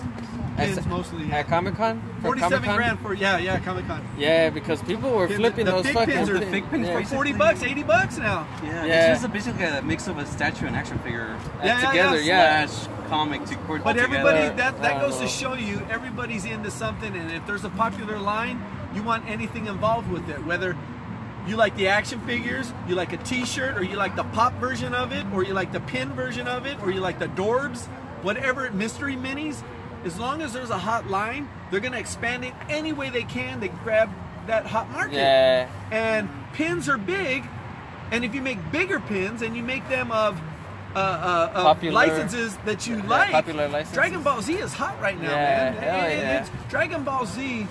[0.57, 1.31] Pins At- mostly.
[1.33, 2.01] At Comic Con?
[2.23, 4.07] Forty-seven grand for yeah, yeah, Comic Con.
[4.17, 6.87] Yeah, because people were Yeah, flipping the those fig fucking pins are- the fig pins
[6.87, 7.01] yeah.
[7.03, 8.47] for Forty bucks, eighty bucks now.
[8.65, 9.12] Yeah, Yeah.
[9.12, 11.37] it's just a, basically a mix of a statue and action figure.
[11.59, 12.61] Yeah, yeah, together, yeah.
[12.61, 12.67] yeah.
[12.67, 14.16] Slash comic to put But together.
[14.16, 18.19] everybody, that, that goes to show you, everybody's into something, and if there's a popular
[18.19, 18.62] line,
[18.95, 20.45] you want anything involved with it.
[20.45, 20.77] Whether
[21.47, 24.95] you like the action figures, you like a T-shirt, or you like the pop version
[24.95, 27.87] of it, or you like the pin version of it, or you like the Dorbz,
[28.23, 29.62] whatever mystery minis.
[30.05, 33.61] As long as there's a hot line, they're gonna expand it any way they can
[33.61, 34.11] to grab
[34.47, 35.14] that hot market.
[35.14, 35.69] Yeah.
[35.90, 37.45] And pins are big,
[38.11, 40.40] and if you make bigger pins and you make them of
[40.97, 43.95] uh, uh, Popular- licenses that you Yeah, like, popular licenses.
[43.95, 45.73] Dragon Ball Z is hot right now, Yeah, man.
[45.75, 46.35] hell It- it- yeah.
[46.41, 47.67] it's- Dragon Ball Z,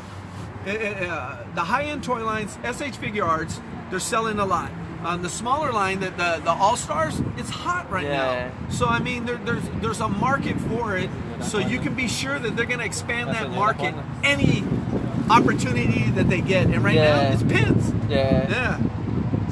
[0.68, 3.60] uh, uh, the high-end toy lines, SH Figuarts,
[3.90, 4.70] they're selling a lot.
[5.04, 8.18] On the smaller line, the the, the All Stars, it's hot right Yeah.
[8.46, 8.52] now.
[8.70, 11.10] So I mean, there, there's there's a market for it.
[11.42, 14.64] So you can be sure that they're going to expand that market any
[15.30, 16.68] opportunity that they get.
[16.68, 17.94] And right now, it's pins.
[18.10, 18.50] Yeah.
[18.50, 18.78] Yeah.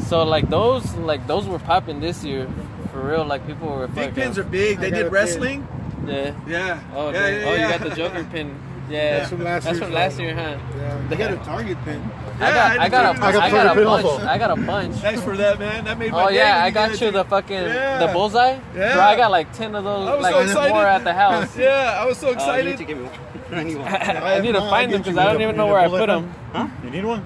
[0.08, 2.48] So like those like those were popping this year.
[2.94, 4.80] For real, like people were Big fucking pins are big.
[4.80, 5.14] They I got a did pin.
[5.14, 5.68] wrestling.
[6.08, 6.36] Yeah.
[6.48, 6.84] Yeah.
[6.96, 7.72] Oh, yeah, yeah, oh, yeah.
[7.74, 8.56] you got the Joker pin.
[8.90, 9.20] Yeah.
[9.20, 10.58] That's from last That's year's from last year, huh?
[10.78, 12.02] Yeah, they got a Target pin.
[12.36, 14.24] I got, I got a, I I got got, Target a pin bunch.
[14.24, 14.96] I got a bunch.
[14.98, 15.86] Thanks for that, man.
[15.86, 18.06] That made my Oh yeah, I got you the fucking Yeah.
[18.06, 18.60] the bullseye.
[18.76, 18.94] Yeah.
[18.94, 20.74] Bro, I got like ten of those, I was like so excited.
[20.74, 21.56] more at the house.
[21.58, 22.66] Yeah, I was so Oh, you excited.
[22.72, 23.14] need to give me one.
[23.58, 23.88] I need one.
[23.88, 26.34] I need to find them because I don't even know where I put pen?
[26.52, 26.72] them.
[26.84, 27.26] You need one?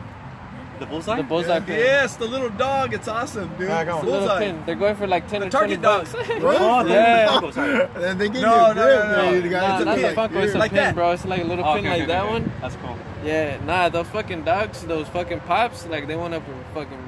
[0.80, 1.18] The bullseye?
[1.18, 1.76] The bullseye pin.
[1.80, 2.94] Yes, the little dog.
[2.94, 3.68] It's awesome, dude.
[3.70, 4.40] Yeah, I got It's little Bullseye.
[4.40, 4.63] pin.
[4.66, 6.13] They're going for like ten The or twenty Target bucks.
[6.13, 6.42] dog.
[6.44, 6.58] Really?
[6.58, 7.40] Oh, yeah.
[7.44, 7.88] Oh, sorry.
[7.96, 9.04] And they give No, you no, a grip.
[9.06, 9.32] no, no.
[9.32, 9.34] man.
[9.44, 10.96] You Nah, got not to the like, Funko, it's a Like pin, that.
[10.96, 11.12] bro.
[11.12, 12.32] It's like a little Oh, pin okay, like okay, that okay.
[12.34, 12.52] one.
[12.62, 12.98] That's cool.
[13.26, 17.04] Yeah, nah, those fucking dogs, those fucking pops, like they went up in fucking,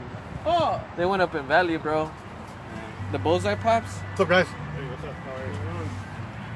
[0.45, 2.09] Oh, they went up in value, bro.
[3.11, 3.91] The bullseye pops.
[3.97, 4.47] What's up, guys?
[4.47, 5.13] Hey, what's up?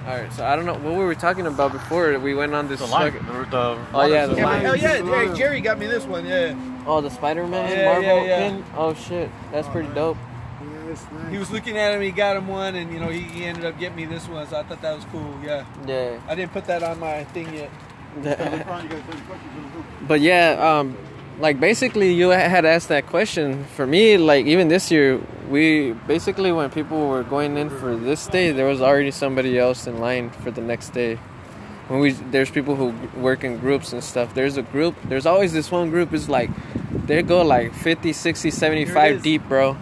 [0.05, 2.53] All right, so I don't know what were we were talking about before we went
[2.53, 2.79] on this.
[2.81, 3.11] The line.
[3.13, 4.65] fucking- The, the Oh, yeah, the yeah, line.
[4.65, 6.25] oh yeah, Jerry, Jerry got me this one.
[6.25, 6.53] Yeah,
[6.85, 8.49] Oh, the Spider-Man Yeah, Marvel yeah, yeah.
[8.49, 8.65] pin.
[8.75, 10.17] Oh shit, that's pretty dope.
[10.61, 11.31] Yeah, it's nice.
[11.31, 12.01] he was looking at him.
[12.01, 14.45] He got him one, and you know he, he ended up getting me this one.
[14.47, 15.37] So I thought that was cool.
[15.43, 16.19] Yeah, Yeah.
[16.27, 17.69] I didn't put that on my thing yet.
[20.07, 20.97] but yeah, um,
[21.39, 23.65] like basically you had asked that question.
[23.75, 25.19] For me, like even this year,
[25.49, 29.87] we basically when people were going in for this day, there was already somebody else
[29.87, 31.17] in line for the next day.
[31.87, 34.33] When we there's people who work in groups and stuff.
[34.33, 34.95] There's a group.
[35.03, 36.49] There's always this one group is like
[37.05, 39.75] they go like 50, 60, 75 deep, bro.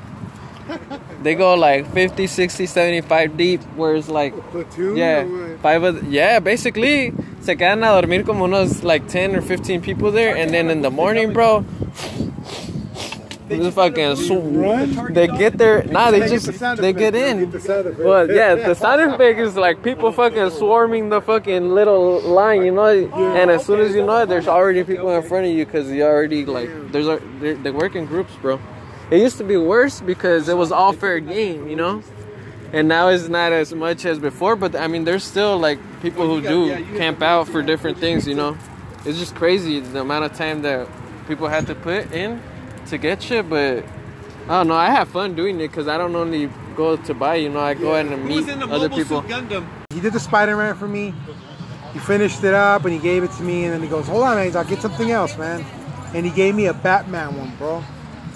[1.21, 4.95] they go like 50, 60, 75 deep where it's like Platoon?
[4.97, 9.81] yeah, five of yeah, basically se quedan a dormir como unos like 10 or 15
[9.81, 11.65] people there and then in the morning, bro,
[13.59, 15.13] this fucking sw- run?
[15.13, 17.39] they get there, nah, they just they get in.
[17.39, 18.03] get the sound effect.
[18.03, 22.71] Well, yeah, the sound effect is like people fucking swarming the fucking little line, you
[22.71, 25.65] know, and as soon as you know it, there's already people in front of you
[25.65, 28.59] because you already like there's a they they work in groups, bro.
[29.09, 32.01] It used to be worse because it was all fair game, you know,
[32.71, 34.55] and now it's not as much as before.
[34.55, 38.35] But I mean, there's still like people who do camp out for different things, you
[38.35, 38.57] know.
[39.05, 40.87] It's just crazy the amount of time that
[41.27, 42.41] people had to put in
[42.87, 43.83] to get shit, but.
[44.45, 44.75] I don't know.
[44.75, 47.35] I have fun doing it because I don't only go to buy.
[47.35, 49.21] You know, I go in and Who meet was in the other people.
[49.21, 49.67] Suit Gundam?
[49.93, 51.13] He did the Spider-Man for me.
[51.93, 54.23] He finished it up and he gave it to me, and then he goes, "Hold
[54.23, 54.55] on, man.
[54.57, 55.63] I'll get something else, man."
[56.13, 57.83] and he gave me a Batman one, bro.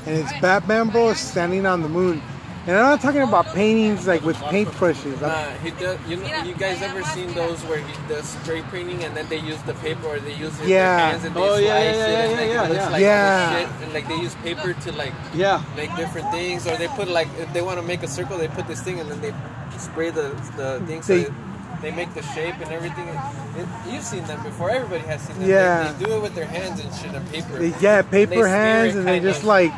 [0.05, 2.21] And it's Batman, bro, standing on the moon.
[2.67, 5.21] And I'm not talking about paintings like with paintbrushes.
[5.21, 5.99] I'm- Uh, he does.
[6.07, 9.37] You know, you guys ever seen those where he does spray painting and then they
[9.37, 10.97] use the paper or they use his Yeah.
[10.97, 12.69] their hands and they Oh, slice yeah, yeah, it yeah, and yeah, like, yeah, it
[12.69, 12.89] looks yeah.
[12.89, 13.59] like Yeah.
[13.59, 15.61] shit and like they use paper to like Yeah.
[15.75, 18.47] make different things or they put like if they want to make a circle they
[18.47, 19.33] put this thing and then they
[19.77, 21.33] spray the the thing so They- it-
[21.81, 23.07] they make the shape and everything.
[23.09, 24.71] It, you've seen them before.
[24.71, 25.47] Everybody has seen them.
[25.47, 25.91] Yeah.
[25.91, 27.59] They, they do it with their hands and shit on paper.
[27.59, 29.45] They, yeah, paper smear hands and they kind just of.
[29.45, 29.71] like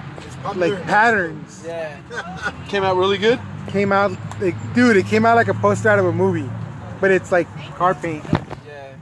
[0.55, 1.63] like patterns.
[1.65, 1.99] Yeah.
[2.69, 3.39] Came out really good.
[3.69, 6.49] Came out like dude, it came out like a poster out of a movie.
[7.01, 8.23] But it's like car paint.
[8.65, 8.93] Yeah.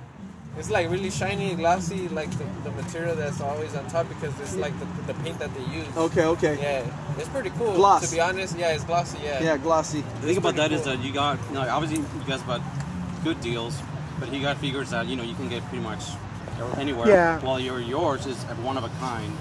[0.57, 4.55] It's like really shiny glossy, like the, the material that's always on top because it's
[4.55, 5.85] like the, the paint that they use.
[5.95, 6.57] Okay, okay.
[6.59, 7.73] Yeah, it's pretty cool.
[7.75, 8.09] Gloss.
[8.09, 9.19] To be honest, yeah, it's glossy.
[9.23, 9.43] Yeah.
[9.43, 10.01] Yeah, glossy.
[10.01, 12.61] The thing about that pretty is that you got, you know, obviously you guys got
[13.23, 13.81] good deals,
[14.19, 16.01] but he got figures that you know you can get pretty much
[16.77, 17.07] anywhere.
[17.07, 17.39] Yeah.
[17.41, 19.35] While your yours is one of a kind.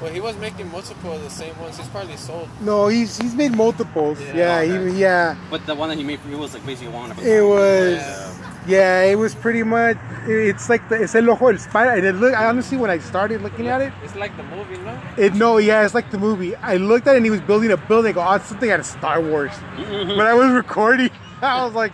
[0.00, 1.76] Well, he was making multiple of the same ones.
[1.76, 2.48] He's probably sold.
[2.60, 4.20] No, he's he's made multiples.
[4.20, 4.62] Yeah.
[4.62, 4.92] Yeah, Okay.
[4.92, 5.36] he, yeah.
[5.50, 7.42] But the one that he made for you was like basically one of a It
[7.42, 8.34] was Yeah.
[8.66, 12.14] yeah, it was pretty much it's like the it's el ojo del spider and it
[12.14, 15.00] look I honestly when I started looking at it It's like the movie, no?
[15.16, 16.54] It no, yeah, it's like the movie.
[16.56, 18.10] I looked at it and he was building a building.
[18.12, 19.52] I go, oh, it's something out of Star Wars.
[19.76, 21.10] but I was recording.
[21.42, 21.92] I was like,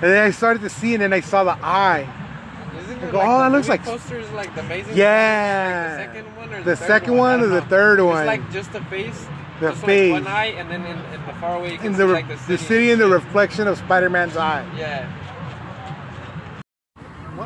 [0.00, 2.06] and then I started to see, and then I saw the eye.
[3.04, 4.96] Isn't it go, like oh, the that looks movie like- posters like the amazing.
[4.96, 5.96] Yeah.
[5.98, 7.66] Like the second one or The the, third second one, one or the know.
[7.66, 8.26] third It's one?
[8.26, 9.26] like just the face.
[9.60, 10.12] The just face.
[10.12, 12.06] Like one eye, and then in, in the far away you can In see the,
[12.08, 12.52] like the city.
[12.56, 14.64] the city and the reflection of Spider-Man's eye.
[14.76, 15.08] Yeah.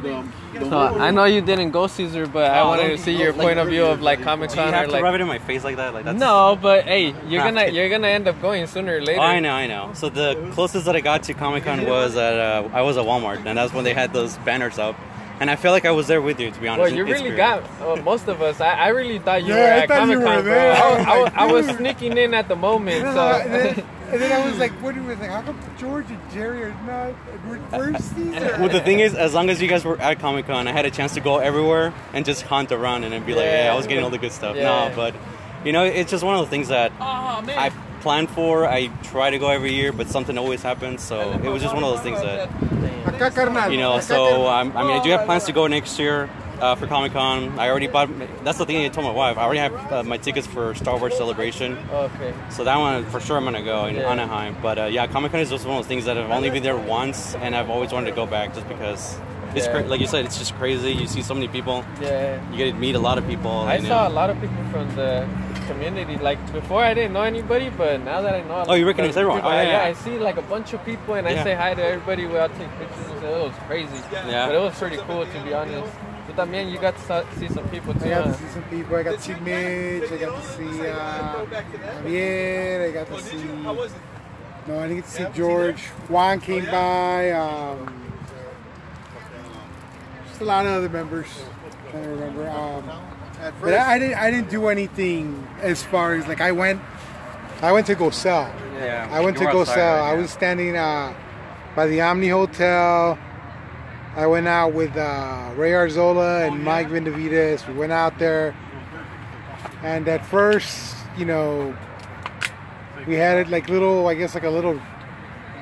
[0.02, 3.16] The, the So I know you didn't go Caesar, but I Oh, wanted to see
[3.16, 4.92] your like, point of view of like like, Comic Do you Con have or to
[4.92, 5.02] like.
[5.02, 5.92] rub it in my face like that?
[5.92, 7.50] Like that's No, but hey, you're Nah.
[7.50, 9.18] gonna you're gonna end up going sooner or later.
[9.20, 9.90] Oh, I know, I know.
[9.94, 13.04] So the closest that I got to Comic Con was at uh, I was at
[13.06, 14.94] Walmart, and that's when they had those banners up,
[15.40, 16.80] and I feel like I was there with you, to be honest.
[16.82, 17.36] Well, you in really spirit.
[17.36, 18.60] got uh, most of us.
[18.60, 20.58] I, I really thought you Yeah, were I at Comic Con, bro.
[20.58, 21.76] I, I was- was I, was, like, I was dude.
[21.78, 23.04] sneaking in at the moment.
[23.04, 25.18] and, So then, and then I was like, what do you like?
[25.30, 27.12] How come George and Jerry are not?
[27.70, 28.56] Where's Caesar?
[28.58, 30.86] Well, the thing is, as long as you guys were at Comic Con, I had
[30.86, 33.64] a chance to go everywhere and just hunt around and then be like, Yeah.
[33.66, 34.56] yeah, I was getting all the good stuff.
[34.56, 34.88] Yeah.
[34.88, 35.14] No, but
[35.64, 37.58] you know, it's just one of the things that oh man.
[37.58, 37.70] I
[38.08, 38.66] plan for.
[38.66, 41.02] I try to go every year, but something always happens.
[41.02, 41.16] So
[41.46, 44.00] it was just one of those things that you know.
[44.00, 44.46] So.
[44.46, 47.58] I'm, I mean, I do have plans to go next year uh, for Comic Con.
[47.58, 48.08] I already bought.
[48.44, 49.36] That's the thing I told my wife.
[49.36, 51.76] I already have uh, my tickets for Star Wars Celebration.
[51.92, 52.32] okay.
[52.48, 54.10] So that one for sure I'm gonna go in Yeah.
[54.10, 54.56] Anaheim.
[54.62, 56.62] But uh, yeah, Comic Con is just one of those things that I've only been
[56.62, 59.02] there once, and I've always wanted to go back just because
[59.54, 59.72] it's Yeah.
[59.72, 60.92] cra- like you said, it's just crazy.
[60.92, 61.84] You see so many people.
[62.00, 62.40] Yeah.
[62.50, 63.50] You get to meet a lot of people.
[63.50, 63.88] I you know.
[63.90, 65.26] saw a lot of people from the
[65.68, 66.16] community.
[66.16, 69.20] Like before, I didn't know anybody, but now that I know, Oh, you recognize the
[69.20, 69.40] everyone?
[69.40, 69.82] people, Oh, I- yeah.
[69.90, 72.26] I see like a bunch of people, and I say hi to everybody.
[72.26, 73.06] We all take pictures.
[73.10, 73.24] and stuff.
[73.24, 74.00] It was crazy.
[74.12, 74.46] Yeah.
[74.46, 75.92] But it was pretty cool to be honest.
[76.26, 78.06] But también you got to see some people too.
[78.06, 78.96] I got to see some people.
[78.96, 80.10] I got to see Mitch.
[80.12, 81.44] I got to see uh,
[82.04, 82.88] Javier.
[82.88, 83.36] I got to see.
[84.66, 85.80] No, I didn't get to see George.
[86.12, 87.30] Juan came by.
[87.32, 87.78] Um,
[90.28, 91.26] just a lot of other members.
[91.86, 92.48] i trying to remember.
[92.50, 92.84] Um,
[93.60, 94.18] but I, I didn't.
[94.18, 96.80] I didn't do anything as far as like I went.
[97.62, 98.52] I went to go sell.
[98.74, 99.08] Yeah.
[99.10, 99.96] I went to go outside, sell.
[99.96, 100.12] right?
[100.12, 101.14] I was standing uh,
[101.74, 103.18] by the Omni Hotel.
[104.16, 107.66] I went out with uh, Ray Arzola and Mike Vindavides.
[107.68, 108.54] We went out there,
[109.82, 111.76] and at first, you know,
[113.06, 114.80] we had it like little, I guess, like a little,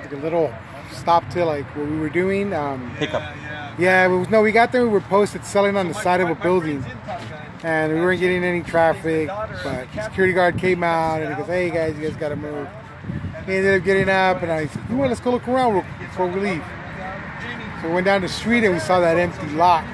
[0.00, 0.54] like a little
[0.92, 2.52] stop to like what we were doing.
[2.52, 3.34] Um, Pickup.
[3.78, 4.84] yeah, we, no, we got there.
[4.84, 6.84] We were posted selling on the side of a building,
[7.66, 9.26] and we weren't getting any traffic.
[9.26, 12.36] But the security guard came out and he goes, "Hey guys, you guys got to
[12.36, 12.68] move."
[13.44, 15.10] He ended up getting up, and I said, "You want?
[15.10, 16.64] Let's go look around before we leave."
[17.82, 19.84] So we went down the street and we saw that empty lot,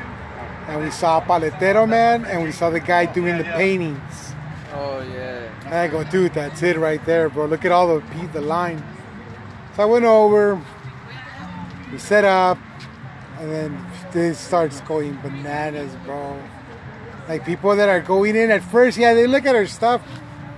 [0.68, 4.34] and we saw a paletero man, and we saw the guy doing the paintings.
[4.74, 5.48] Oh yeah.
[5.64, 7.46] And I go, dude, that's it right there, bro.
[7.46, 8.84] Look at all the pe- the line.
[9.76, 10.60] So I went over,
[11.90, 12.58] we set up,
[13.38, 16.38] and then this starts going bananas, bro.
[17.28, 20.02] Like people that are going in at first, yeah, they look at our stuff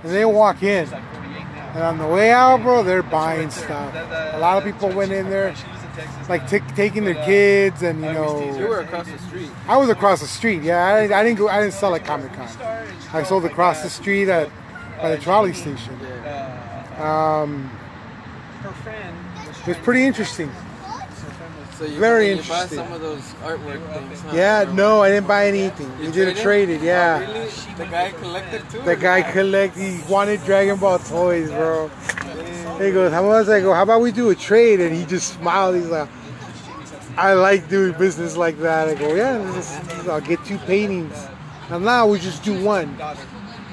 [0.03, 0.87] and they walk in.
[0.91, 3.93] And on the way out, bro, they're buying stuff.
[4.33, 5.53] A lot of people went in there,
[6.29, 9.49] like t- taking their kids, and you You know, were across the street.
[9.67, 10.63] I was across the street.
[10.63, 11.49] Yeah, I, I didn't go.
[11.49, 12.47] I didn't sell at Comic Con.
[13.13, 14.49] I sold across the street at
[15.01, 15.99] by the trolley station.
[16.97, 17.69] Um,
[18.63, 20.49] it was pretty interesting.
[21.77, 22.77] So you, Very you interesting.
[22.77, 24.21] some of those artwork things.
[24.21, 24.31] Huh?
[24.33, 25.91] Yeah, no, I didn't buy anything.
[25.99, 26.79] You We did a traded?
[26.79, 26.81] traded.
[26.81, 27.25] Yeah.
[27.27, 27.49] Oh, really?
[27.77, 28.81] The guy collected too.
[28.81, 29.81] The guy collected.
[29.81, 31.89] He wanted Dragon Ball toys, bro.
[32.79, 35.33] He goes, "How much?" I go, "How about we do a trade?" And he just
[35.33, 35.75] smiled.
[35.75, 36.07] He's like,
[37.17, 41.15] "I like doing business like that." I go, "Yeah, is- I'll get two paintings."
[41.69, 42.97] And now we just do one.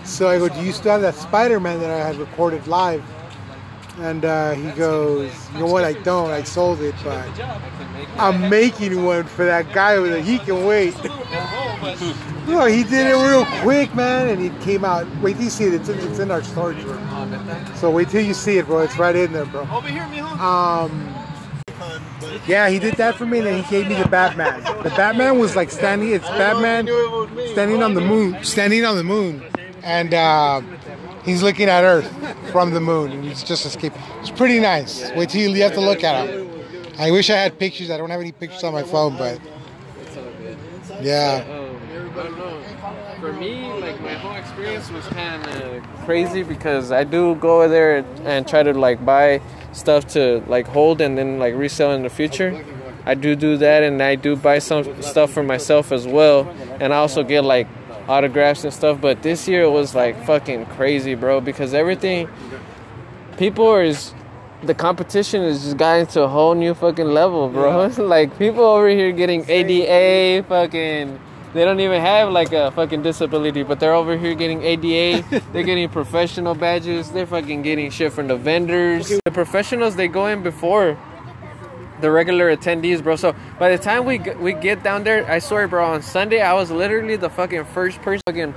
[0.04, 3.02] So I go, do you still have that Spider-Man that I had recorded live?
[3.98, 5.84] And uh, he goes, you know what?
[5.84, 6.30] I don't.
[6.30, 7.28] I sold it, but
[8.18, 10.24] I'm making one for that guy with it.
[10.24, 10.94] He can wait.
[12.46, 15.06] no, he did it real quick, man, and it came out.
[15.20, 15.74] Wait till you see it.
[15.74, 17.06] It's in, it's in our storage room.
[17.76, 18.78] So wait till you see it, bro.
[18.78, 19.68] It's right in there, bro.
[19.70, 20.38] Over here, mijo.
[20.38, 21.14] Um,
[22.46, 24.62] yeah, he did that for me, and then he gave me the Batman.
[24.82, 26.10] The Batman was like standing.
[26.10, 26.86] It's Batman
[27.52, 29.42] standing on the moon, standing on the moon,
[29.82, 30.62] and uh,
[31.24, 32.10] he's looking at Earth
[32.50, 34.00] from the moon, and he's just escaping.
[34.20, 35.10] It's pretty nice.
[35.16, 36.50] Wait till you, have to look at him.
[36.98, 37.90] I wish I had pictures.
[37.90, 39.40] I don't have any pictures on my phone, but
[41.00, 41.44] yeah.
[41.50, 41.68] Um.
[43.20, 47.68] For me, like my whole experience was kind of crazy because I do go over
[47.68, 49.40] there and try to like buy
[49.72, 52.64] stuff to like hold and then like resell in the future.
[53.06, 56.48] I do do that, and I do buy some stuff for myself as well,
[56.80, 57.68] and I also get like
[58.12, 59.00] autographs and stuff.
[59.00, 62.28] But this year it was like fucking crazy, bro, because everything
[63.38, 64.14] people are is
[64.62, 67.86] the competition is just got to a whole new fucking level, bro.
[67.98, 71.18] like people over here getting ADA, fucking.
[71.54, 75.42] They don't even have like a fucking disability, but they're over here getting ADA.
[75.52, 77.10] they're getting professional badges.
[77.10, 79.20] They're fucking getting shit from the vendors.
[79.22, 80.96] The professionals they go in before
[82.02, 83.16] the regular attendees, bro.
[83.16, 86.42] So by the time we g- we get down there, I swear, bro, on Sunday
[86.42, 88.54] I was literally the fucking first person fucking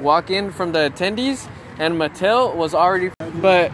[0.00, 3.10] walk in from the attendees, and Mattel was already.
[3.40, 3.72] But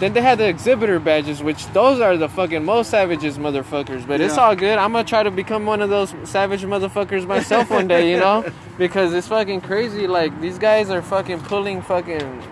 [0.00, 4.06] then they had the exhibitor badges, which those are the fucking most savages motherfuckers.
[4.06, 4.76] But it's all good.
[4.78, 8.44] I'm gonna try to become one of those savage motherfuckers myself one day, you know,
[8.78, 10.06] because it's fucking crazy.
[10.08, 12.42] Like these guys are fucking pulling fucking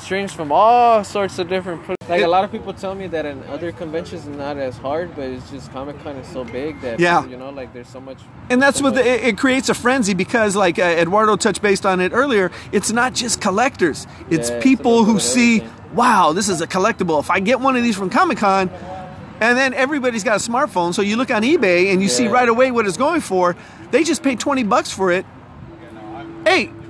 [0.00, 1.84] strings from all sorts of different.
[1.84, 4.76] pl- Like a lot of people tell me that in other conventions it's not as
[4.78, 7.26] hard, but it's just Comic Con is so big that Yeah.
[7.26, 8.18] you know, like there's so much.
[8.50, 11.36] And that's so what much- the, it, it creates a frenzy because, like uh, Eduardo
[11.36, 15.62] touched based on it earlier, it's not just collectors; it's Yeah, people little who see,
[15.94, 17.20] wow, this is a collectible.
[17.20, 18.70] If I get one of these from Comic Con,
[19.40, 22.48] and then everybody's got a smartphone, so you look on eBay and you see right
[22.48, 23.56] away what it's going for.
[23.90, 25.26] They just paid twenty bucks for it.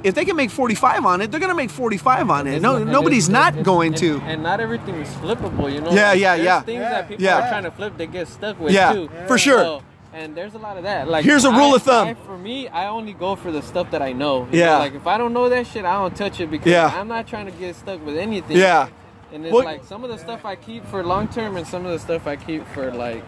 [0.02, 2.61] Hey, if they can make forty-five on it, they're gonna make forty-five on it.
[2.62, 4.20] No, And nobody's it's- not going and- to.
[4.26, 5.90] And not everything is flippable, you know.
[5.90, 6.61] Yeah, Like, yeah, there's yeah.
[6.62, 7.38] Things that people Yeah.
[7.46, 9.11] are trying to flip, they get stuck with Yeah, too.
[9.26, 9.58] for sure.
[9.62, 9.82] So,
[10.14, 11.08] and there's a lot of that.
[11.08, 12.08] Like Here's a rule I- of thumb.
[12.08, 14.46] I- for me, I only go for the stuff that I know.
[14.50, 14.72] you Yeah.
[14.72, 14.78] know?
[14.78, 16.92] Like if I don't know that shit, I don't touch it because Yeah.
[16.94, 18.56] I'm not trying to get stuck with anything.
[18.56, 18.88] Yeah.
[19.32, 21.84] And it's Well- like some of the stuff I keep for long term, and some
[21.84, 23.22] of the stuff I keep for like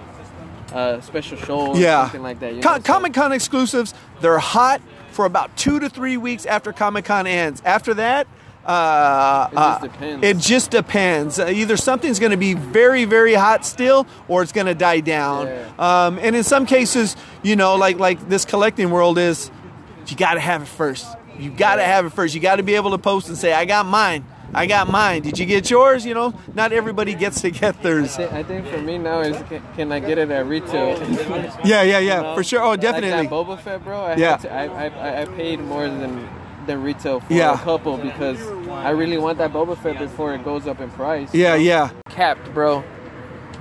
[0.73, 2.03] uh, special shows, Yeah.
[2.05, 2.55] something like that.
[2.55, 2.77] You Co- know?
[2.77, 4.81] So- Comic Con exclusives, they're hot
[5.11, 7.63] for about two to three weeks after Comic Con ends.
[7.65, 8.27] After that,
[8.65, 10.27] uh, It just uh, depends.
[10.27, 11.39] It just depends.
[11.39, 15.01] Uh, either something's going to be very, very hot still, or it's going to die
[15.01, 15.47] down.
[15.47, 15.67] Yeah.
[15.79, 19.51] Um, and in some cases, you know, like like this collecting world is,
[20.07, 21.07] you got to have it first.
[21.39, 22.35] You got to have it first.
[22.35, 24.25] You got to be able to post and say, "I got mine.
[24.55, 25.23] I got mine.
[25.23, 28.19] Did you get yours?" You know, not everybody gets to get theirs.
[28.19, 30.99] I think for me now is can, can I get it at retail?
[31.65, 32.35] Yeah, yeah, yeah, You know?
[32.35, 32.63] for sure.
[32.63, 33.11] Oh, definitely.
[33.11, 34.01] Like that Boba Fett, bro.
[34.01, 34.31] I Yeah.
[34.33, 36.29] had to, I, I, I paid more than
[36.67, 37.55] than retail for Yeah.
[37.55, 38.39] a couple because
[38.71, 41.35] I really want that Boba Fett before it goes up in price.
[41.35, 41.91] yeah, yeah.
[42.11, 42.85] Capped, bro.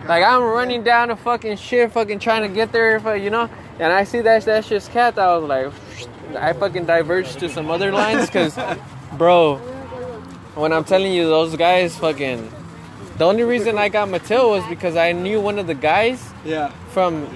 [0.07, 3.49] Like I'm running down the fucking shit, fucking trying to get there, but you know,
[3.79, 5.17] and I see that that shit's capped.
[5.17, 8.57] I was like, I fucking diverged to some other lines because,
[9.17, 9.59] bro,
[10.59, 12.51] when I'm telling you those guys, fucking.
[13.17, 16.69] The only reason I got Mattel was because I knew one of the guys Yeah.
[16.91, 17.27] from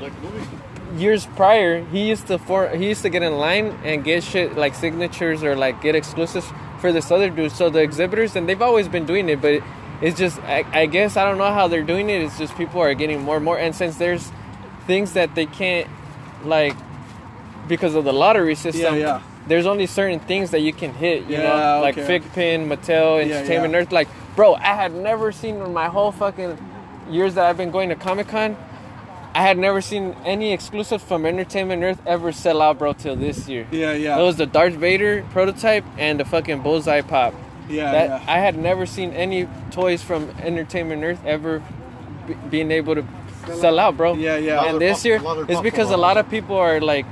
[0.98, 4.56] years prior, he used to for he used to get in line and get shit
[4.56, 6.48] like signatures or like get exclusives
[6.80, 7.52] for this other dude.
[7.52, 9.62] So the exhibitors and they've always been doing it, but
[10.02, 12.22] it's just I, I guess I don't know how they're doing it.
[12.22, 14.32] It's just people are getting more and more, and since there's
[14.88, 15.88] things that they can't
[16.46, 16.76] like
[17.68, 18.96] because of the lottery system.
[19.00, 19.22] yeah.
[19.48, 21.44] There's only certain things that you can hit, you Yeah,
[21.76, 22.08] know, like okay.
[22.08, 23.80] Fig Pin, Mattel, Yeah, Entertainment yeah.
[23.80, 23.92] Earth.
[23.92, 26.58] Like, bro, I had never seen in my whole fucking
[27.10, 28.56] years that I've been going to Comic Con,
[29.36, 33.50] I had never seen any exclusive from Entertainment Earth ever sell out, bro, till this
[33.50, 33.68] year.
[33.72, 34.20] Yeah, yeah.
[34.20, 37.34] It was the Darth Vader prototype and the fucking Bullseye Pop.
[37.68, 38.32] Yeah, that, yeah.
[38.32, 41.64] I had never seen any toys from Entertainment Earth ever
[42.28, 43.06] be, being able to
[43.56, 44.14] sell out, bro.
[44.14, 44.66] Yeah, yeah.
[44.66, 45.20] And this year,
[45.50, 47.06] it's because a lot of people are like,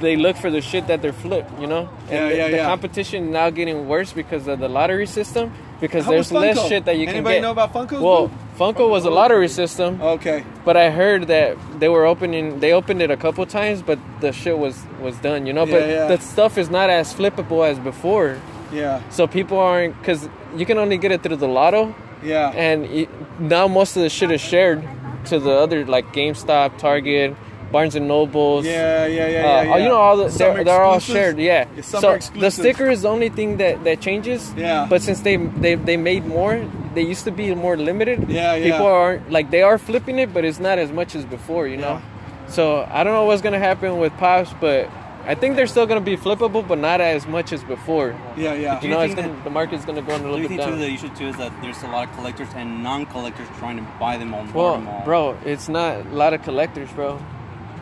[0.00, 1.88] they look for the shit that they're flipped, you know?
[2.02, 2.66] And Yeah, the, yeah, the yeah.
[2.66, 5.52] competition now getting worse because of the lottery system.
[5.80, 7.30] Because How there's less shit that you Anybody can get.
[7.30, 8.58] Anybody know about Funko's Well, booth?
[8.76, 10.02] Funko was a lottery system.
[10.02, 10.44] Okay.
[10.64, 12.58] But I heard that they were opening.
[12.58, 15.46] They opened it a couple times, but the shit was was done.
[15.46, 16.16] You know, but Yeah, yeah.
[16.16, 18.38] the stuff is not as flippable as before.
[18.72, 19.00] Yeah.
[19.10, 21.94] So people aren't because you can only get it through the lotto,
[22.24, 22.50] Yeah.
[22.56, 23.06] and
[23.38, 24.82] now most of the shit is shared
[25.26, 27.36] to the other like GameStop, Target,
[27.70, 28.64] Barnes and Nobles.
[28.64, 29.72] Yeah, yeah, yeah, Uh, yeah, yeah.
[29.74, 31.38] oh, you know, all the, they're, they're all shared.
[31.38, 31.66] Yeah.
[31.76, 34.52] Yeah, summer so the sticker is the only thing that, that changes.
[34.56, 34.86] Yeah.
[34.88, 36.54] But since they, they they made more,
[36.94, 38.28] they used to be more limited.
[38.28, 38.72] Yeah, yeah.
[38.72, 41.66] People aren't like they are flipping it, but it's not as much as before.
[41.68, 42.00] You know.
[42.48, 44.88] So I don't know what's gonna happen with pops, but
[45.26, 48.16] I think they're still gonna be flippable, but not as much as before.
[48.36, 48.80] Yeah, yeah.
[48.80, 50.48] You you know, it's think gonna, the market's gonna go in a Do little you
[50.48, 50.80] bit think too down.
[50.80, 54.16] the issue too is that there's a lot of collectors and non-collectors trying to buy
[54.16, 55.04] them all, well, them all.
[55.04, 57.20] bro, it's not a lot of collectors, bro.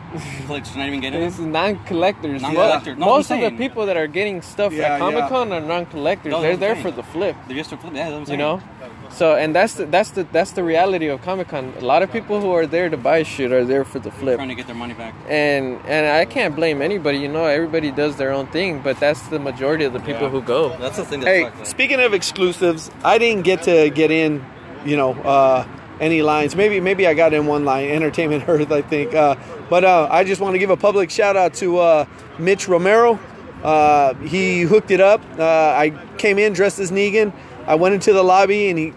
[0.45, 1.51] collectors not even getting It's them.
[1.51, 2.41] non-collectors.
[2.41, 2.97] Non-collectors.
[2.97, 6.31] No, Most of the people that are getting stuff Yeah, at Comic Con are non-collectors.
[6.31, 6.83] No, They're there saying.
[6.83, 7.35] for the flip.
[7.47, 7.93] They're just a flip.
[7.93, 8.61] Yeah, that's what I'm You know.
[9.09, 11.73] So and that's the that's the that's the reality of Comic Con.
[11.79, 14.35] A lot of people who are there to buy shit are there for the flip.
[14.35, 15.13] trying to get their money back.
[15.29, 17.17] And and I can't blame anybody.
[17.19, 20.29] You know, everybody does their own thing, but that's the majority of the people Yeah.
[20.29, 20.75] who go.
[20.77, 21.21] That's the thing.
[21.21, 24.45] That Hey, sucks, like- speaking of exclusives, I didn't get to get in,
[24.85, 25.65] you know, uh,
[25.99, 26.55] any lines.
[26.55, 29.13] Maybe maybe I got in one line, Entertainment Earth, I think.
[29.13, 29.35] Uh,
[29.69, 32.05] but uh, I just want to give a public shout out to uh,
[32.39, 33.19] Mitch Romero.
[33.63, 35.21] Uh, he hooked it up.
[35.37, 37.33] Uh, I came in dressed as Negan.
[37.65, 38.93] I went into the lobby and he,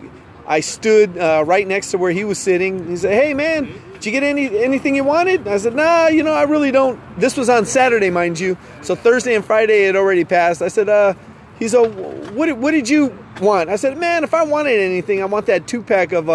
[0.47, 2.89] I stood uh, right next to where he was sitting.
[2.89, 6.23] He said, "Hey man, did you get any anything you wanted?" I said, "Nah, you
[6.23, 8.59] know, I really don't." This was on Saturday, mind you.
[8.83, 10.63] So Thursday and Friday had already passed.
[10.63, 11.17] I said.
[11.59, 12.51] He's a what?
[12.57, 13.69] What did you want?
[13.69, 16.31] I said, man, if I wanted anything, I want that two pack of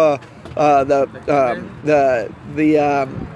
[0.56, 3.28] uh, the um, the the um,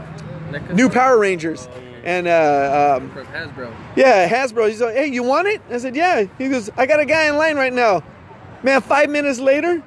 [0.72, 1.68] new Power Rangers.
[2.02, 3.74] And uh, um, Hasbro.
[3.94, 4.68] yeah, Hasbro.
[4.68, 5.60] He's like, hey, you want it?
[5.70, 6.24] I said, yeah.
[6.38, 8.02] He goes, I got a guy in line right now.
[8.62, 9.82] Man, five minutes later,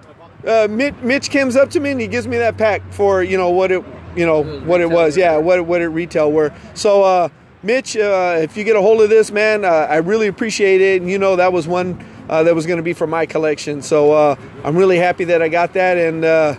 [0.46, 3.36] uh, Mitch, Mitch comes up to me and he gives me that pack for you
[3.36, 3.84] know what it
[4.16, 5.18] you know what it was.
[5.18, 6.54] Yeah, what what it retail were.
[6.74, 7.04] So.
[7.04, 7.30] Uh,
[7.66, 11.02] Mitch, uh, if you get a hold of this, man, uh, I really appreciate it.
[11.02, 13.82] And you know that was one uh, that was going to be for my collection.
[13.82, 15.98] So uh, I'm really happy that I got that.
[15.98, 16.58] And uh,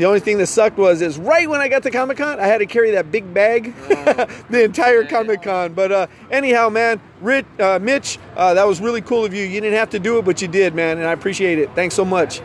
[0.00, 2.46] the only thing that sucked was is right when I got to Comic Con, I
[2.46, 3.76] had to carry that big bag
[4.48, 5.74] the entire Comic Con.
[5.74, 9.44] But uh, anyhow, man, Rich, uh, Mitch, uh, that was really cool of you.
[9.44, 11.74] You didn't have to do it, but you did, man, and I appreciate it.
[11.74, 12.40] Thanks so much.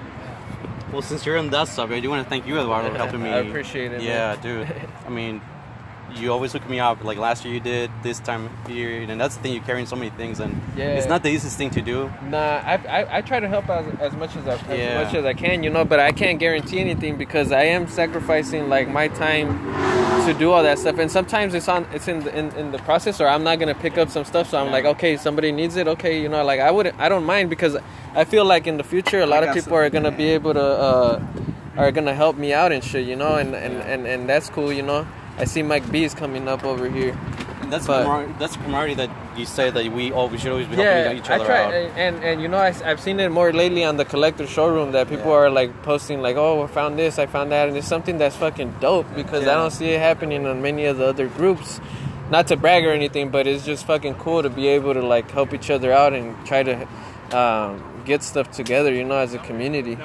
[0.91, 3.23] Well, since you're on that subject, I do want to thank you, Eduardo, for helping
[3.23, 3.29] me.
[3.29, 4.67] I appreciate it, Yeah, dude.
[5.05, 5.39] I mean,
[6.17, 7.03] you always hook me up.
[7.03, 9.53] Like last year, you did this time period, and that's the thing.
[9.53, 10.95] You're carrying so many things, and Yeah.
[10.97, 12.11] it's not the easiest thing to do.
[12.29, 15.03] Nah, I, I, I try to help as, as much as I, as Yeah.
[15.03, 18.69] much as I can, you know, but I can't guarantee anything because I am sacrificing
[18.69, 19.47] like my time
[20.25, 22.79] to do all that stuff, and sometimes it's on it's in the, in, in the
[22.79, 25.75] process, or I'm not gonna pick up some stuff, so I'm like, okay, somebody needs
[25.75, 27.75] it, okay, you know, like I wouldn't, I don't mind because
[28.15, 30.61] I feel like in the future a lot of people are gonna be able to
[30.63, 31.21] uh,
[31.77, 34.71] are gonna help me out and shit, you know, and and, and, and that's cool,
[34.71, 35.05] you know.
[35.37, 37.17] I see Mike B is coming up over here.
[37.61, 40.67] And that's But- camar- that's camaraderie that you say that we all we should always
[40.67, 41.73] be yeah, helping each I other try, out.
[41.73, 44.91] and, and and you know I, have seen it more lately on the collector showroom
[44.93, 47.87] that people are like posting like, oh, I found this, I found that, and it's
[47.87, 51.27] something that's fucking dope because I don't see it happening on many of the other
[51.27, 51.81] groups.
[52.29, 55.29] Not to brag or anything, but it's just fucking cool to be able to like
[55.31, 56.87] help each other out and try to
[57.35, 59.95] um, get stuff together, you know, as a community.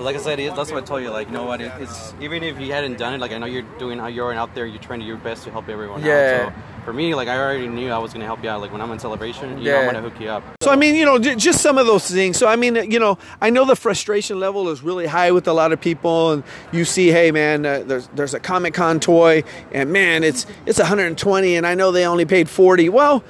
[0.00, 1.10] So like I said, it- that's what I told you.
[1.10, 1.60] Like, you know what?
[1.60, 4.54] It, it's even if you hadn't done it, like I know you're doing, you're out
[4.54, 6.46] there, you're trying to your best to help everyone Yeah.
[6.46, 6.52] out.
[6.54, 8.62] So for me, like I already knew I was gonna help you out.
[8.62, 9.78] Like when I'm in celebration, you know, Yeah.
[9.80, 10.42] I'm gonna hook you up.
[10.62, 12.38] So I mean, you know, j- just some of those things.
[12.38, 15.52] So I mean, you know, I know the frustration level is really high with a
[15.52, 19.44] lot of people, and you see, hey man, uh, there's there's a Comic Con toy,
[19.70, 22.88] and man, it's it's 120, and I know they only paid 40.
[22.88, 23.22] Well,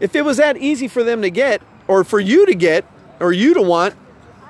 [0.00, 2.84] if it was that easy for them to get, or for you to get,
[3.20, 3.94] or you to want,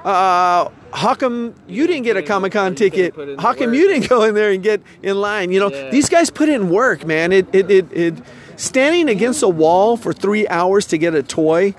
[0.04, 3.14] uh, how come you didn't get a Comic Con ticket?
[3.40, 3.74] How come work.
[3.76, 5.50] you didn't go in there and get in line?
[5.52, 5.90] You know, Yeah.
[5.90, 7.32] these guys put in work, man.
[7.32, 7.86] It it it.
[7.92, 8.14] it
[8.56, 11.74] Standing against a wall for three hours to get a toy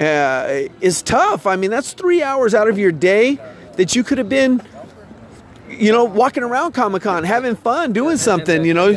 [0.00, 1.48] uh, is tough.
[1.48, 3.40] I mean, that's three hours out of your day
[3.76, 4.62] that you could have been,
[5.68, 8.88] you know, walking around Comic Con, having fun, doing something, you know.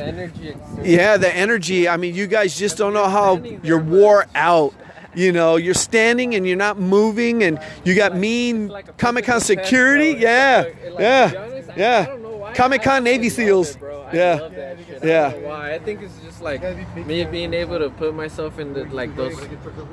[0.83, 1.89] Yeah, the energy.
[1.89, 4.75] I mean, you guys just don't know how you're wore out.
[5.16, 10.20] You know, you're standing and you're not moving, and you got mean Comic Con security.
[10.20, 10.66] Yeah,
[10.99, 12.18] yeah, yeah.
[12.53, 13.78] Comic Con Navy SEALs.
[14.13, 14.49] Yeah,
[15.03, 15.33] yeah.
[15.37, 15.73] Why?
[15.73, 16.61] I think it's just like
[16.95, 19.35] me being able to put myself in the like those,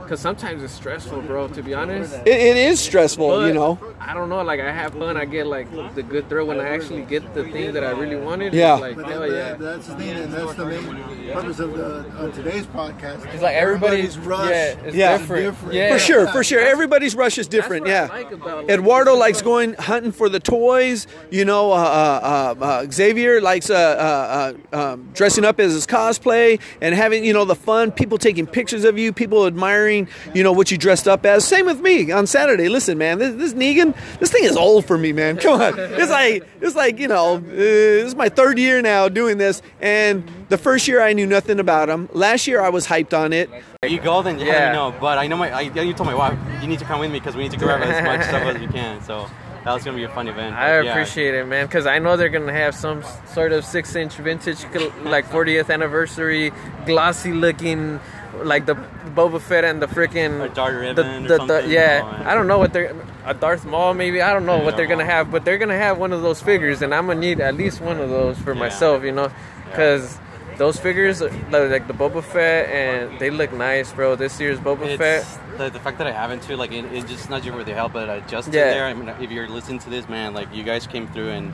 [0.02, 1.48] because sometimes it's stressful, bro.
[1.48, 2.14] To be honest.
[2.26, 3.78] It, it is stressful, you know.
[4.00, 4.42] I don't know.
[4.42, 5.16] Like I have fun.
[5.16, 8.16] I get like the good thrill when I actually get the thing that I really
[8.16, 8.52] wanted.
[8.54, 8.74] Yeah.
[8.74, 9.54] Like But hell yeah.
[9.54, 11.84] that's the thing, and that's the main purpose of the,
[12.18, 13.24] of today's podcast.
[13.32, 14.50] It's like everybody's rush.
[14.50, 15.18] Yeah, it's Yeah.
[15.18, 15.44] different.
[15.44, 15.74] Different.
[15.74, 16.60] Yeah, For sure, for sure.
[16.60, 17.86] Everybody's rush is different.
[17.86, 18.14] That's Yeah.
[18.16, 21.06] I like about, like, Eduardo likes going hunting for the toys.
[21.30, 25.72] You know, uh, uh, uh, uh, Xavier likes uh, uh, uh, um, dressing up as
[25.72, 30.09] his cosplay and having you know the fun, people taking pictures of you, people admiring
[30.34, 31.46] you know what you dressed up as.
[31.46, 32.68] Same with me on Saturday.
[32.68, 35.36] Listen, man, this, this Negan, this thing is old for me, man.
[35.42, 39.09] Come on, it's like it's like you know, uh, this is my third year now
[39.09, 42.09] doing this, and the first year I knew nothing about him.
[42.12, 43.48] Last year I was hyped on it.
[43.88, 44.53] You go, then you Yeah.
[44.53, 44.94] let me know.
[45.00, 45.50] But I know my.
[45.50, 47.59] I, you told my wife you need to come with me because we need to
[47.59, 49.03] grab as much stuff as we can.
[49.03, 49.28] So
[49.64, 50.54] that was gonna be a fun event.
[50.56, 50.90] I But, yeah.
[50.92, 54.64] appreciate it, man, because I know they're gonna have some sort of six-inch vintage,
[55.04, 56.52] like 40th anniversary,
[56.86, 58.00] glossy looking,
[58.42, 58.74] like the
[59.14, 62.22] Boba Fett and the freaking the, the, the- yeah.
[62.24, 62.94] I don't know what they're
[63.24, 64.20] a Darth Maul maybe.
[64.20, 66.82] I don't know what they're gonna have, but they're gonna have one of those figures,
[66.82, 68.60] and I'm gonna need at least one of those for Yeah.
[68.60, 69.30] myself, you know,
[69.70, 70.18] because.
[70.58, 74.16] Those figures, like the Boba Fett, and they look nice, bro.
[74.16, 77.07] This year's Boba Fett, It's the, the fact that I haven't too, like it, it
[77.07, 78.70] just not just with the help, but adjusting Yeah.
[78.70, 78.84] there.
[78.86, 81.53] I mean, if you're listening to this, man, like you guys came through and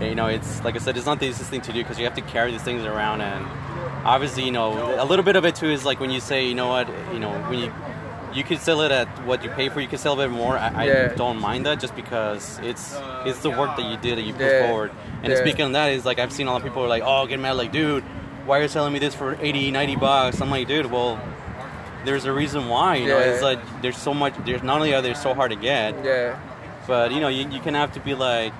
[0.00, 2.04] you know, it's like I said, it's not the easiest thing to do because you
[2.04, 3.44] have to carry these things around, and
[4.04, 6.54] obviously, you know, a little bit of it too is like when you say, you
[6.54, 7.72] know what, you know, when you
[8.32, 10.56] you could sell it at what you pay for, you could sell a bit more.
[10.58, 11.08] I, Yeah.
[11.10, 12.94] I don't mind that just because it's
[13.26, 14.66] it's the work that you did that you put Yeah.
[14.68, 14.92] forward.
[15.24, 15.38] And Yeah.
[15.40, 17.40] speaking of that, is like I've seen a lot of people are like, oh, get
[17.40, 18.04] mad, like, dude,
[18.46, 20.40] why are you selling me this for 80, 90 bucks?
[20.40, 21.18] I'm like, dude, well,
[22.04, 22.96] there's a reason why.
[22.96, 23.32] You know, Yeah.
[23.32, 24.34] it's like there's so much.
[24.44, 26.38] There's not only are they so hard to get, yeah,
[26.86, 28.52] but you know, you, you can have to be like,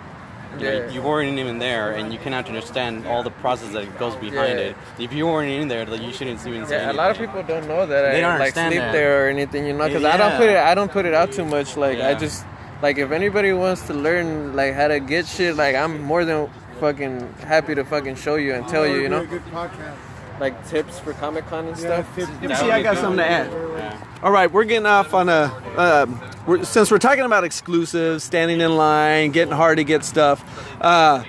[0.58, 3.72] you, know, you weren't even there, and you can have to understand all the process
[3.74, 4.64] that goes behind Yeah.
[4.66, 4.76] it.
[4.98, 7.42] If you weren't in there, like, you shouldn't even say Yeah, a lot of people
[7.42, 8.92] don't know that They I don't like understand sleep that.
[8.92, 11.32] there or anything, you know, because I don't put it, I don't put it out
[11.32, 11.76] too much.
[11.76, 12.44] Like I just,
[12.82, 16.48] like if anybody wants to learn like how to get shit, like I'm more than
[16.80, 19.96] fucking happy to fucking show you and tell you, you know, Good podcast.
[20.40, 22.06] Like tips for Comic Con and stuff.
[22.16, 23.50] Let me see, I got something to add.
[23.50, 24.04] Yeah.
[24.22, 25.52] All right, we're getting off on a.
[25.76, 30.42] Um, we're, since we're talking about exclusives, standing in line, getting hard to get stuff.
[30.80, 31.24] Uh,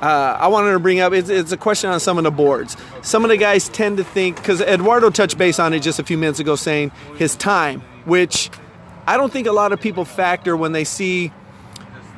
[0.00, 2.76] uh, I wanted to bring up it's, it's a question on some of the boards.
[3.02, 6.04] Some of the guys tend to think because Eduardo touched base on it just a
[6.04, 8.50] few minutes ago, saying his time, which
[9.06, 11.32] I don't think a lot of people factor when they see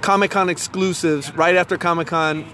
[0.03, 2.45] Comic Con exclusives right after Comic Con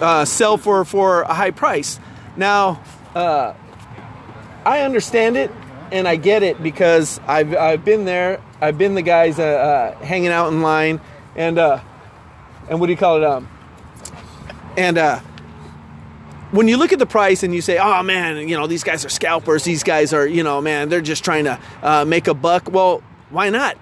[0.00, 1.98] uh, sell for for a high price.
[2.36, 2.80] Now,
[3.18, 3.54] uh,
[4.64, 5.50] I understand it
[5.90, 8.40] and I get it because I've I've been there.
[8.60, 11.00] I've been the guys uh, uh, hanging out in line
[11.34, 11.80] and uh,
[12.68, 13.24] and what do you call it?
[13.24, 13.48] Um,
[14.76, 15.20] and uh,
[16.50, 19.04] when you look at the price and you say, "Oh man, you know these guys
[19.04, 19.64] are scalpers.
[19.64, 23.02] These guys are you know man, they're just trying to uh, make a buck." Well,
[23.30, 23.76] why not?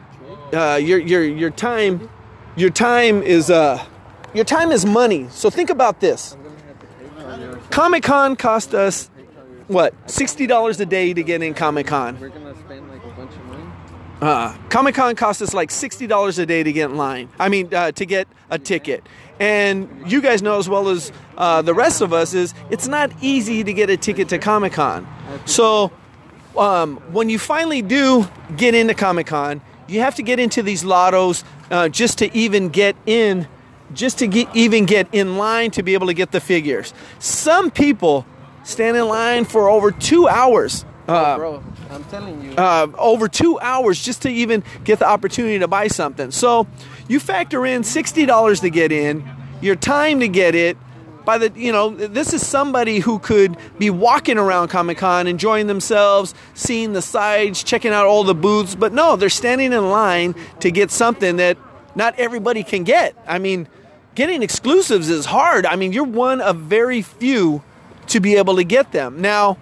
[0.53, 2.09] Uh, your your your time,
[2.57, 3.85] your time is uh,
[4.33, 5.27] your time is money.
[5.31, 6.37] So think about this.
[7.71, 9.11] Comic Con cost us
[9.69, 12.19] what sixty dollars a day to get in Comic Con.
[12.21, 13.63] We're gonna spend like a bunch of money.
[14.21, 17.29] Uh, Comic Con costs us like sixty dollars a day to get in line.
[17.39, 19.07] I mean, uh, to get a ticket.
[19.39, 23.13] And you guys know as well as uh, the rest of us is it's not
[23.21, 25.07] easy to get a ticket to Comic Con.
[25.45, 25.93] So
[26.57, 30.85] um, when you finally do get into Comic Con, you have to get into these
[30.85, 33.47] lottos uh, just to even get in,
[33.93, 36.95] just to get, even get in line to be able to get the figures.
[37.19, 38.25] Some people
[38.67, 40.85] stand in line for over two hours.
[41.09, 42.53] Uh, Bro, I'm telling you.
[42.57, 46.33] uh, over two hours just to even get the opportunity to buy something.
[46.33, 46.67] So
[47.09, 49.25] you factor in sixty dollars to get in,
[49.61, 50.77] your time to get it.
[51.25, 55.67] By the you know, this is somebody who could be walking around Comic Con, enjoying
[55.69, 58.75] themselves, seeing the sides, checking out all the booths.
[58.75, 61.57] But no, they're standing in line to get something that
[61.95, 63.17] not everybody can get.
[63.27, 63.67] I mean,
[64.15, 65.67] getting exclusives is hard.
[65.67, 67.63] I mean, you're one of very few
[68.09, 69.21] to be able to get them.
[69.21, 69.59] Now,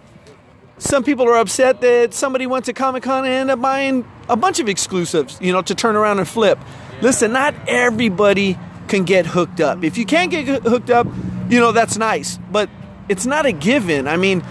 [0.79, 4.37] some people are upset that somebody went to Comic Con and ended up buying a
[4.37, 6.59] bunch of exclusives, you know, to turn around and flip.
[7.01, 9.85] Listen, not everybody can get hooked up.
[9.85, 11.07] If you can't get hooked up,
[11.49, 12.69] you know, that's nice, but
[13.09, 14.09] it's not a given.
[14.09, 14.43] I mean,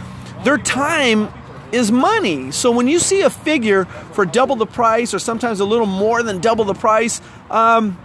[0.44, 1.32] their time
[1.72, 2.52] is money.
[2.52, 6.22] So when you see a figure for double the price or sometimes a little more
[6.22, 7.20] than double the price,
[7.50, 7.98] um,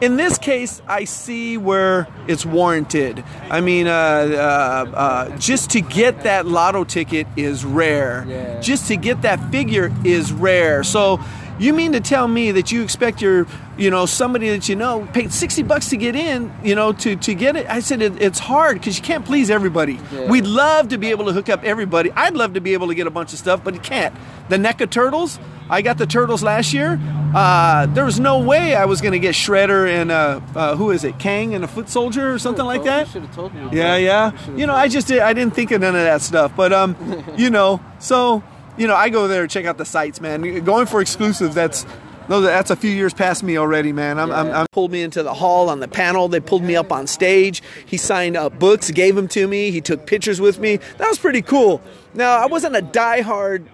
[0.00, 3.22] in this case, I see where it's warranted.
[3.50, 8.24] I mean, uh, uh, uh, just to get that lotto ticket is rare.
[8.26, 8.60] Yeah.
[8.60, 10.82] Just to get that figure is rare.
[10.84, 11.20] So,
[11.64, 13.46] you mean to tell me that you expect your,
[13.76, 17.16] you know, somebody that you know paid sixty bucks to get in, you know, to
[17.16, 17.68] to get it?
[17.68, 20.00] I said it, it's hard because you can't please everybody.
[20.12, 20.28] Yeah.
[20.28, 22.10] We'd love to be able to hook up everybody.
[22.12, 24.14] I'd love to be able to get a bunch of stuff, but you can't.
[24.48, 25.38] The NECA turtles.
[25.68, 26.98] I got the turtles last year.
[27.32, 30.90] Uh, there was no way I was going to get Shredder and uh, uh, who
[30.90, 33.06] is it, Krang and a Foot Soldier or something like that.
[33.06, 33.68] You should have told me.
[33.70, 34.32] Yeah, yeah.
[34.56, 36.96] You know, I just did, I didn't think of none of that stuff, but um,
[37.36, 38.42] you know, so
[38.76, 40.64] you know, I go there and check out the sites, man.
[40.64, 41.84] Going for exclusives, that's
[42.28, 44.20] No, that's a few years past me already, man.
[44.20, 46.28] I'm, I'm, I'm pulled me into the hall on the panel.
[46.28, 47.60] They pulled me up on stage.
[47.84, 49.72] He signed uh, books, gave them to me.
[49.72, 50.76] He took pictures with me.
[50.98, 51.82] That was pretty cool.
[52.14, 53.66] Now, I wasn't a diehard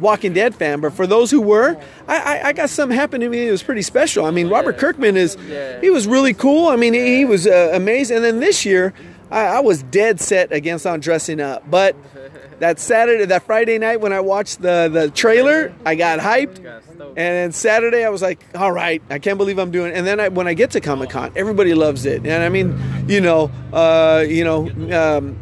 [0.00, 1.78] Walking Dead fan, but for those who were,
[2.08, 3.46] I, I, I got something happen to me.
[3.46, 4.24] It was pretty special.
[4.24, 5.36] I mean, Robert Kirkman is,
[5.82, 6.68] he was really cool.
[6.68, 8.16] I mean, he, he was uh, amazing.
[8.16, 8.94] And then this year,
[9.30, 11.94] I, I was dead set against on dressing up, but
[12.62, 16.58] that Saturday, that Friday night when I watched the the trailer, I got hyped.
[16.58, 19.96] And then Saturday, I was like, "All right, I can't believe I'm doing." It.
[19.96, 22.24] And then I, when I get to Comic Con, everybody loves it.
[22.24, 25.36] And I mean, you know, uh, you know, um,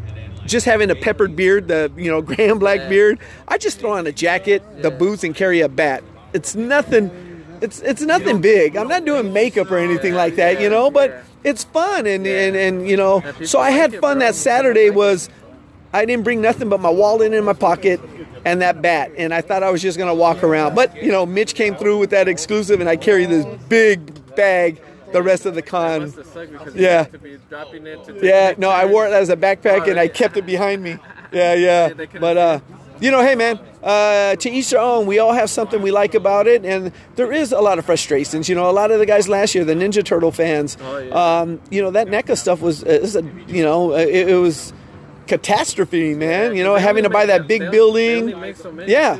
[0.46, 4.06] just having a peppered beard, the you know Graham Black beard, I just throw on
[4.06, 6.02] a jacket, the boots, and carry a bat.
[6.32, 7.10] It's nothing.
[7.60, 8.78] It's it's nothing big.
[8.78, 10.90] I'm not doing makeup or anything like that, you know.
[10.90, 13.22] But it's fun, and and and you know.
[13.44, 14.88] So I had fun that Saturday.
[14.88, 15.28] Was
[15.92, 18.00] I didn't bring nothing but my wallet in my pocket
[18.44, 20.74] and that bat, and I thought I was just gonna walk around.
[20.74, 24.80] But you know, Mitch came through with that exclusive, and I carry this big bag
[25.12, 26.12] the rest of the con.
[26.74, 27.06] Yeah.
[28.22, 30.98] Yeah, no, I wore it as a backpack and I kept it behind me.
[31.32, 31.92] Yeah, yeah.
[32.18, 32.60] But uh
[33.00, 35.06] you know, hey man, uh, to each their own.
[35.06, 38.46] We all have something we like about it, and there is a lot of frustrations.
[38.46, 40.76] You know, a lot of the guys last year, the Ninja Turtle fans,
[41.10, 44.74] um, you know, that NECA stuff was, uh, a, you know, it, it was
[45.30, 46.56] catastrophe, man.
[46.56, 48.28] You know, having to buy that big building.
[48.86, 49.16] Yeah.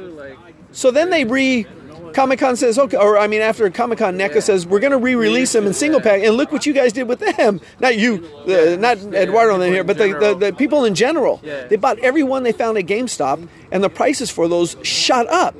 [0.73, 1.67] So then they re
[2.13, 4.99] Comic Con says, okay, or I mean, after Comic Con, NECA says we're going to
[4.99, 7.61] re-release them in single pack, and look what you guys did with them.
[7.81, 11.41] Not you, uh, not Eduardo in here, but the, the, the people in general.
[11.69, 15.55] They bought every one they found at GameStop, and the prices for those shot up.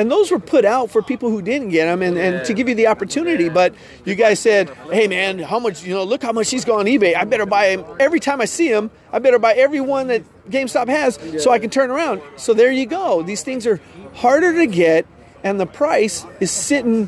[0.00, 2.70] And those were put out for people who didn't get them and, and to give
[2.70, 3.50] you the opportunity.
[3.50, 3.74] But
[4.06, 7.00] you guys said, hey, man, how much, you know, look how much he's going on
[7.00, 7.14] eBay.
[7.14, 7.84] I better buy him.
[8.00, 11.58] Every time I see him, I better buy every one that GameStop has so I
[11.58, 12.22] can turn around.
[12.36, 13.22] So there you go.
[13.22, 13.78] These things are
[14.14, 15.06] harder to get,
[15.44, 17.06] and the price is sitting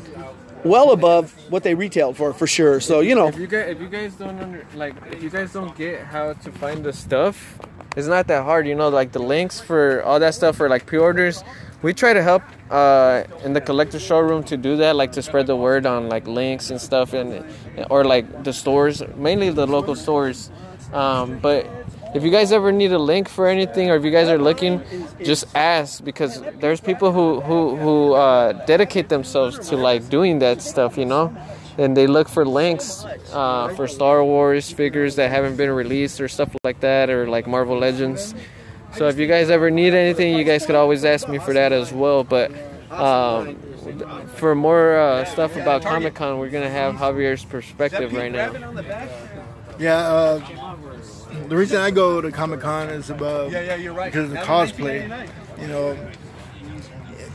[0.63, 2.79] well above what they retailed for, for sure.
[2.79, 3.29] So, you know.
[3.29, 6.33] if you guys if you guys don't under, like if you guys don't get how
[6.33, 7.57] to find the stuff
[7.95, 10.85] it's not that hard you know like the links for all that stuff for like
[10.85, 11.43] pre-orders
[11.83, 15.45] we try to help uh, in the collector showroom to do that like to spread
[15.45, 17.45] the word on like links and stuff and
[17.91, 20.49] or like the stores mainly the local stores
[20.93, 21.67] um, but
[22.15, 24.81] if you guys ever need a link for anything or if you guys are looking
[25.23, 30.61] just ask because there's people who who, who uh, dedicate themselves to like doing that
[30.61, 31.35] stuff you know
[31.77, 36.27] and they look for links uh, for Star Wars figures that haven't been released or
[36.27, 38.35] stuff like that, or like Marvel Legends.
[38.95, 41.71] So if you guys ever need anything, you guys could always ask me for that
[41.71, 42.23] as well.
[42.23, 42.51] But
[42.91, 43.55] um,
[44.35, 48.53] for more uh, stuff about Comic Con, we're gonna have Javier's perspective right now.
[49.79, 55.29] Yeah, uh, the reason I go to Comic Con is about because of the cosplay.
[55.59, 55.97] You know,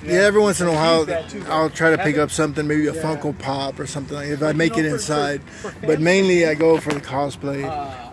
[0.04, 1.06] yeah, every once in a while
[1.48, 4.52] I'll try to pick up something, maybe a Funko Pop or something like if I
[4.52, 5.40] make it inside.
[5.82, 7.64] But mainly I go for the cosplay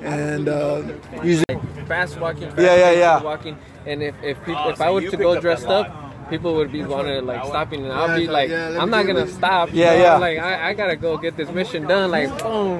[0.01, 0.83] and uh,
[1.23, 1.45] usually
[1.87, 3.21] Fast walking, fast Yeah, yeah, yeah.
[3.21, 3.57] walking.
[3.85, 6.04] And if if people, if I were to go dressed up.
[6.29, 9.35] People would be wanting to like stopping, and I'll be like, I'm not gonna this.
[9.35, 9.71] stop.
[9.71, 10.01] you Yeah, know?
[10.01, 10.17] yeah.
[10.17, 12.09] Like I, I gotta go get this mission done.
[12.09, 12.79] Like boom,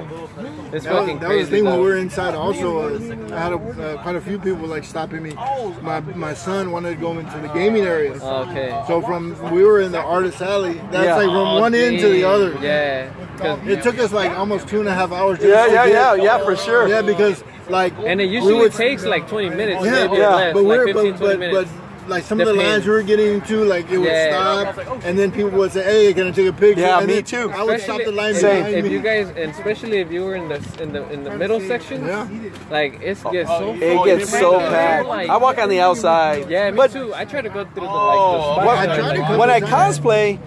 [0.72, 1.38] it's That was, fucking that crazy.
[1.40, 2.34] was the thing when we were inside.
[2.34, 5.32] Also, uh, I had a, uh, quite a few people like stopping me.
[5.80, 8.12] My my son wanted to go into the gaming area.
[8.14, 8.82] Okay.
[8.88, 10.74] So from we were in the artist alley.
[10.90, 11.16] That's Yeah.
[11.16, 12.30] like from one end to the Damn.
[12.30, 12.58] other.
[12.60, 13.10] Yeah.
[13.38, 15.38] 'Cause- It took us like almost two and a half hours.
[15.38, 16.88] Just Yeah, to yeah, get- yeah, yeah, for sure.
[16.88, 20.34] Yeah, because like and it we usually would- takes like 20 minutes, Yeah, maybe yeah,
[20.34, 21.70] less, but like we're 15, but, 20 but, minutes.
[21.70, 22.72] but like some of the Depends.
[22.72, 24.72] lines we were getting into, like it would Yeah.
[24.72, 27.22] stop, and then people would say, "Hey, can I take a picture?" Yeah, and me
[27.22, 27.50] too.
[27.54, 28.56] I would stop the line if, Same.
[28.64, 28.90] behind if me.
[28.92, 32.06] you guys, and especially if you were in the in the in the middle section,
[32.06, 32.26] Yeah.
[32.70, 35.08] like it gets so It gets so packed.
[35.08, 36.48] I walk on the outside.
[36.50, 37.12] Yeah, me but too.
[37.14, 39.38] I try to go through the like the spots When, I are, tried to like,
[39.38, 40.38] when I cosplay,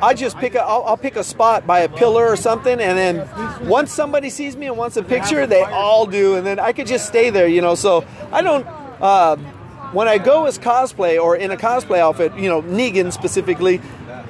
[0.00, 2.96] I just pick a, I'll, I'll pick a spot by a pillar or something, and
[2.96, 3.28] then
[3.68, 6.86] once somebody sees me and wants a picture, they all do, and then I could
[6.86, 7.74] just stay there, you know.
[7.74, 8.64] So I don't.
[9.00, 9.36] Uh,
[9.92, 13.80] when I go as cosplay or in a cosplay outfit, you know, Negan specifically,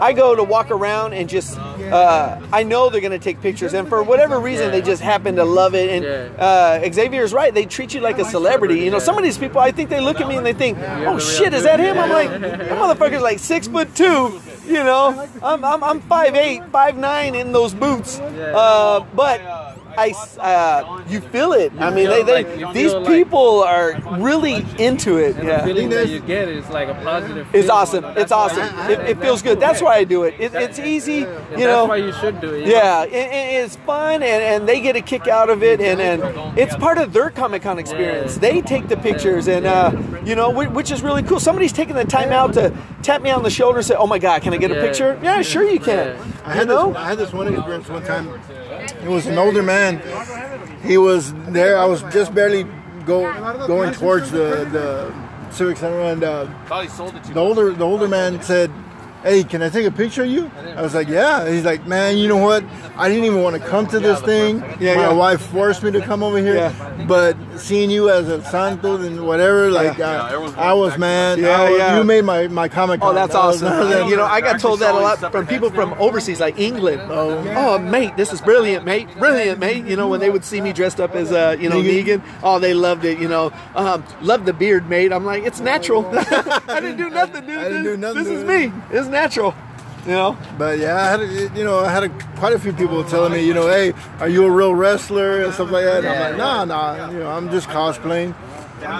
[0.00, 1.58] I go to walk around and just.
[1.58, 5.44] Uh, I know they're gonna take pictures, and for whatever reason, they just happen to
[5.44, 5.90] love it.
[5.90, 8.80] And uh, Xavier's right; they treat you like a celebrity.
[8.80, 10.78] You know, some of these people, I think they look at me and they think,
[10.78, 14.40] "Oh shit, is that him?" I'm like, "That motherfucker's like six foot two.
[14.66, 18.20] You know, I'm I'm I'm five eight, five nine in those boots.
[18.20, 19.40] Uh, but
[19.98, 21.72] I, uh, you feel it.
[21.80, 25.36] I mean, they, they, these people are really into it.
[25.36, 25.58] And Yeah.
[25.60, 27.46] the feeling that you get is like a positive.
[27.52, 28.04] It's awesome.
[28.16, 28.64] It's awesome.
[28.90, 29.58] It, it feels good.
[29.58, 30.34] That's why I do it.
[30.38, 31.26] it it's easy, you
[31.66, 31.86] know.
[31.86, 32.66] that's why you should do it.
[32.68, 36.00] Yeah, it, it- it's fun, and, and they get a kick out of it, and,
[36.00, 38.36] and it's part of their Comic Con experience.
[38.36, 39.90] They take the pictures, and uh,
[40.24, 41.40] you know, which is really cool.
[41.40, 42.72] Somebody's taking the time out to
[43.02, 45.18] tap me on the shoulder and say, "Oh my God, can I get a picture?"
[45.22, 46.16] Yeah, sure you can.
[46.44, 46.78] I had this.
[46.96, 48.28] I had this one experience one time.
[49.02, 49.87] It was an older man.
[50.82, 51.78] He was there.
[51.78, 52.64] I was just barely
[53.06, 55.12] go going towards the the
[55.52, 56.46] civic center, and uh,
[57.32, 58.70] the older the older man said,
[59.22, 62.16] "Hey, can I take a picture of you?" I was like, "Yeah." He's like, "Man,
[62.18, 62.64] you know what?
[62.96, 64.58] I didn't even want to come to this thing.
[64.80, 65.12] Yeah, My yeah.
[65.12, 66.54] wife forced me to come over here.
[66.56, 67.04] Yeah.
[67.06, 71.38] But seeing you as a santo and whatever, like uh, I was man.
[71.38, 71.96] Yeah, was- yeah.
[71.98, 73.00] You made my my comic.
[73.02, 74.08] Oh, that's That was- awesome.
[74.10, 77.02] you know, I got told that a lot from people from overseas, like England.
[77.10, 79.08] Oh, mate, this is brilliant, mate.
[79.18, 79.84] Brilliant, mate.
[79.84, 82.18] You know, when they would see me dressed up as, uh, you know, Negan?
[82.20, 83.18] Negan, oh, they loved it.
[83.18, 85.12] You know, um, love the beard, mate.
[85.12, 86.06] I'm like, it's natural.
[86.16, 87.58] I didn't do nothing, dude.
[87.58, 88.46] I didn't do nothing This to is it.
[88.46, 88.72] me.
[89.08, 89.54] It's natural.
[90.04, 90.38] You know.
[90.58, 93.32] But yeah, I had a, you know I had a, quite a few people telling
[93.32, 96.04] me you know hey are you a real wrestler and stuff like that.
[96.04, 98.34] And I'm like nah nah you know I'm just cosplaying.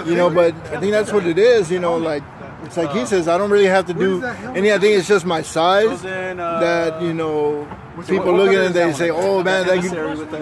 [0.07, 1.71] You know, but I think that's what it is.
[1.71, 2.23] You know, like
[2.63, 4.73] it's like he says I don't really have to do any.
[4.73, 7.67] I think it's just my size that you know
[8.07, 9.83] people look at it and they say oh man that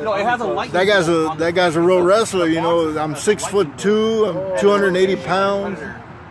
[0.01, 2.47] No, a that guy's a that guy's a real wrestler.
[2.47, 4.25] You know I'm six foot two.
[4.25, 5.79] I'm 280 pounds.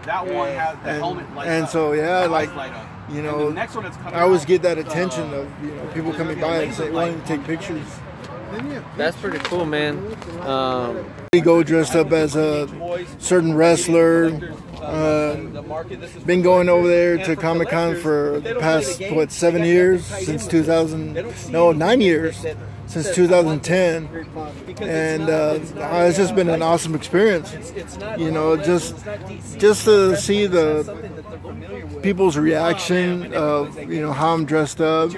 [0.07, 2.95] That one has the And, helmet light and so yeah, like lights light up.
[3.11, 5.48] You And know, the next one that's coming I always out, get that attention of
[5.62, 7.86] you know people coming by and say wanting to take pictures.
[8.96, 9.98] That's pretty cool, man.
[10.40, 12.68] Um, We go dressed up as a
[13.18, 14.54] certain wrestler.
[14.80, 15.34] Uh,
[16.24, 21.50] been going over there to Comic Con for the past what seven years since 2000.
[21.50, 22.44] No, nine years
[22.87, 24.09] since 2010,
[24.80, 25.59] and uh,
[26.07, 27.72] it's just been an awesome experience.
[28.18, 28.95] You know, just
[29.59, 30.84] just to see the
[32.03, 35.11] people's reaction of you know how I'm dressed up.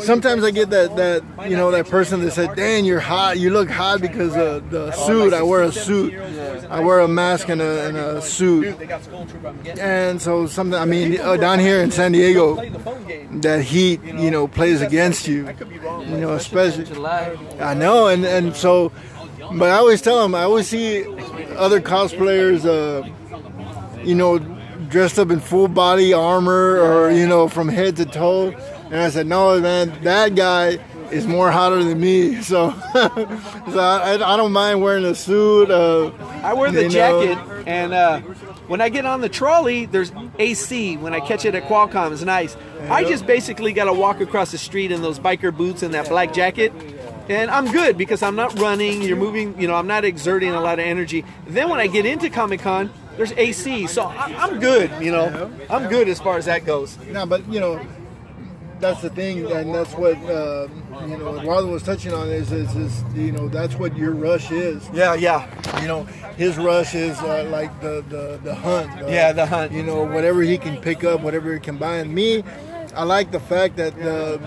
[0.00, 3.38] Sometimes I get that that you know that person that said, "Dang, you're hot.
[3.38, 5.32] You look hot because of the suit.
[5.32, 6.14] I wear a suit.
[6.70, 8.76] I wear a mask and a, and a suit."
[9.78, 10.78] And so something.
[10.78, 12.56] I mean, uh, down here in San Diego,
[13.40, 15.48] that heat, you know, plays against you.
[16.06, 16.86] You know, especially.
[17.60, 18.92] I know, and and so,
[19.52, 20.34] but I always tell them.
[20.34, 21.04] I always see
[21.56, 23.06] other cosplayers, uh,
[24.02, 24.38] you know,
[24.88, 28.54] dressed up in full body armor or you know from head to toe,
[28.86, 30.78] and I said, no, man, that guy
[31.10, 32.36] is more hotter than me.
[32.42, 35.70] So, so I, I don't mind wearing a suit.
[35.70, 36.10] Uh,
[36.42, 37.24] I wear the you know.
[37.24, 38.20] jacket, and uh,
[38.68, 40.96] when I get on the trolley, there's AC.
[40.96, 42.56] When I catch it at Qualcomm, it's nice.
[42.88, 46.08] I just basically got to walk across the street in those biker boots and that
[46.08, 46.72] black jacket,
[47.28, 49.02] and I'm good because I'm not running.
[49.02, 49.60] You're moving.
[49.60, 51.24] You know, I'm not exerting a lot of energy.
[51.48, 54.90] Then when I get into Comic Con, there's AC, so I- I'm good.
[55.00, 56.96] You know, I'm good as far as that goes.
[57.08, 57.80] No, but you know,
[58.80, 60.68] that's the thing, and that's what uh,
[61.06, 61.38] you know.
[61.38, 64.88] Eduardo was touching on is, is is you know that's what your rush is.
[64.92, 65.48] Yeah, yeah.
[65.80, 66.04] You know,
[66.36, 68.90] his rush is uh, like the, the the hunt.
[69.02, 69.72] uh, Yeah, the hunt.
[69.72, 71.96] You know, whatever he can pick up, whatever he can buy.
[71.96, 72.42] And me,
[72.94, 74.38] I like the fact that the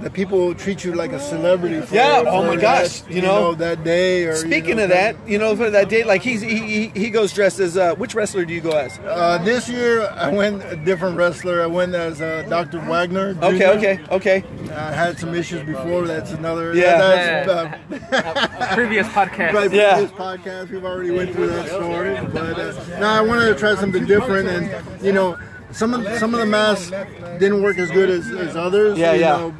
[0.00, 1.80] that people treat you like a celebrity.
[1.80, 4.24] For, Yeah, oh my that, gosh, you know, that day.
[4.26, 6.86] Or you Speaking know, of that, you know, for that day, like he's he, he,
[6.88, 8.98] he goes dressed as uh, which wrestler do you go as?
[8.98, 11.62] Uh, this year, I went a different wrestler.
[11.62, 12.78] I went as uh, Dr.
[12.80, 13.34] Wagner.
[13.34, 13.44] Jr.
[13.44, 14.44] Okay, okay, okay.
[14.72, 16.06] I had some issues before.
[16.06, 16.74] That's another.
[16.74, 16.98] Yeah.
[16.98, 19.52] That's, uh, Previous podcast.
[19.52, 19.94] Right, Yeah.
[19.94, 22.14] previous podcast, we've already went through that story.
[22.32, 25.38] But uh, now I wanted to try something different, and you know,
[25.72, 26.90] some of some of the masks
[27.38, 28.98] didn't work as good as, as others.
[28.98, 29.36] Yeah, you yeah.
[29.36, 29.54] know,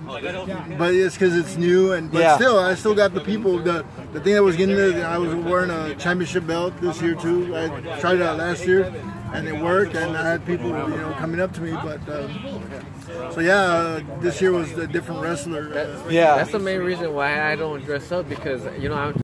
[0.79, 2.37] but it's because it's new, and but Yeah.
[2.37, 3.59] still, I still got the people.
[3.59, 7.15] The the thing that was getting there, I was wearing a championship belt this year
[7.15, 7.57] too.
[7.57, 7.69] I
[8.01, 8.93] tried it out last year,
[9.33, 11.73] and it worked, and I had people you know coming up to me.
[11.73, 15.73] But um, so yeah, uh, this year was a different wrestler.
[15.77, 16.37] Uh, Yeah.
[16.37, 19.15] That's the main reason why I don't dress up because you know I'm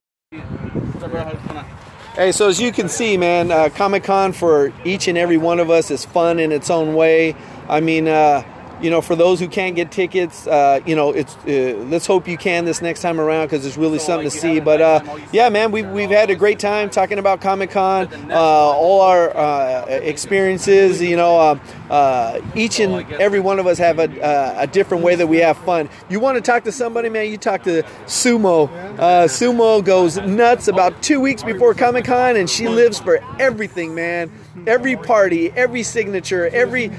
[2.15, 5.59] Hey, so as you can see, man, uh, Comic Con for each and every one
[5.59, 7.35] of us is fun in its own way.
[7.71, 8.43] I mean, uh,
[8.83, 12.26] you know, for those who can't get tickets, uh, you know, it's uh, let's hope
[12.26, 14.61] you can this next time around because it's really something to see.
[14.61, 18.35] But uh, yeah, man, we've, we've had a great time talking about Comic Con, uh,
[18.35, 21.01] all our uh, experiences.
[21.01, 21.59] You know, uh,
[21.91, 25.39] uh, each and every one of us have a, uh, a different way that we
[25.39, 25.89] have fun.
[26.09, 27.30] You want to talk to somebody, man?
[27.30, 28.68] You talk to Sumo.
[28.99, 33.95] Uh, Sumo goes nuts about two weeks before Comic Con, and she lives for everything,
[33.95, 34.30] man.
[34.66, 36.91] Every party, every signature, every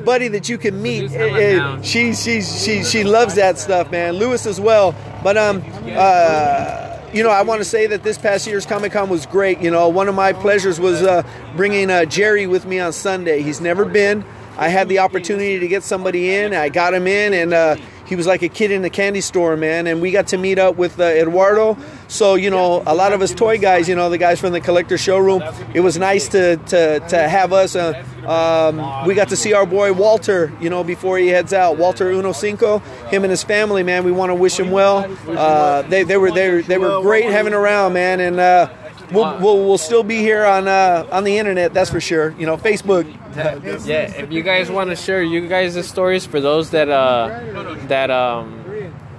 [0.00, 1.12] buddy that you can meet.
[1.12, 4.14] Eh, eh, she she she she loves that stuff, man.
[4.14, 4.94] Lewis as well.
[5.22, 5.62] But um
[5.96, 9.60] uh you know, I want to say that this past year's Comic Con was great.
[9.60, 11.24] You know, one of my pleasures was uh,
[11.56, 13.42] bringing uh, Jerry with me on Sunday.
[13.42, 14.24] He's never been.
[14.56, 16.54] I had the opportunity to get somebody in.
[16.54, 17.76] I got him in, and uh,
[18.10, 19.86] he was like a kid in a candy store, man.
[19.86, 21.78] And we got to meet up with uh, Eduardo.
[22.08, 24.60] So you know, a lot of us toy guys, you know, the guys from the
[24.60, 25.42] collector showroom.
[25.74, 27.76] It was nice to to, to have us.
[27.76, 31.78] Uh, um, we got to see our boy Walter, you know, before he heads out.
[31.78, 32.80] Walter Uno Cinco,
[33.10, 34.02] him and his family, man.
[34.02, 35.06] We want to wish him well.
[35.28, 38.70] Uh, they they were they, they were great having around, man, and.
[39.12, 42.34] We'll, we'll, we'll, still be here on uh, on the internet, that's for sure.
[42.38, 43.06] You know, Facebook.
[43.86, 48.10] Yeah, if you guys want to share you guys' stories for those that uh, that
[48.10, 48.64] um,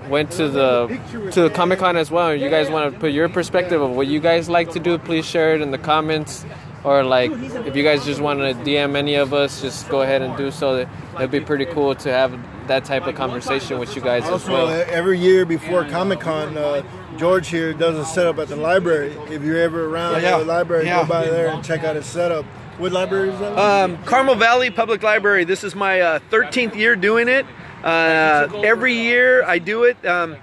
[0.10, 0.88] went to the
[1.32, 4.08] to the Comic Con as well, you guys want to put your perspective of what
[4.08, 6.46] you guys like to do, please share it in the comments.
[6.84, 10.22] Or like, if you guys just want to DM any of us, just go ahead
[10.22, 10.88] and do so.
[11.16, 14.50] It'd be pretty cool to have that type of conversation with you guys also, as
[14.50, 14.86] well.
[14.90, 16.84] Every year before Comic Con, uh,
[17.18, 19.12] George here does a setup at the library.
[19.30, 21.02] If you're ever around yeah, the library, yeah.
[21.02, 22.46] go by there and check out his setup.
[22.78, 23.58] What library is that?
[23.60, 25.44] Um, Carmel Valley Public Library.
[25.44, 27.46] This is my uh, 13th year doing it.
[27.84, 30.04] Uh, every year I do it.
[30.06, 30.38] Um,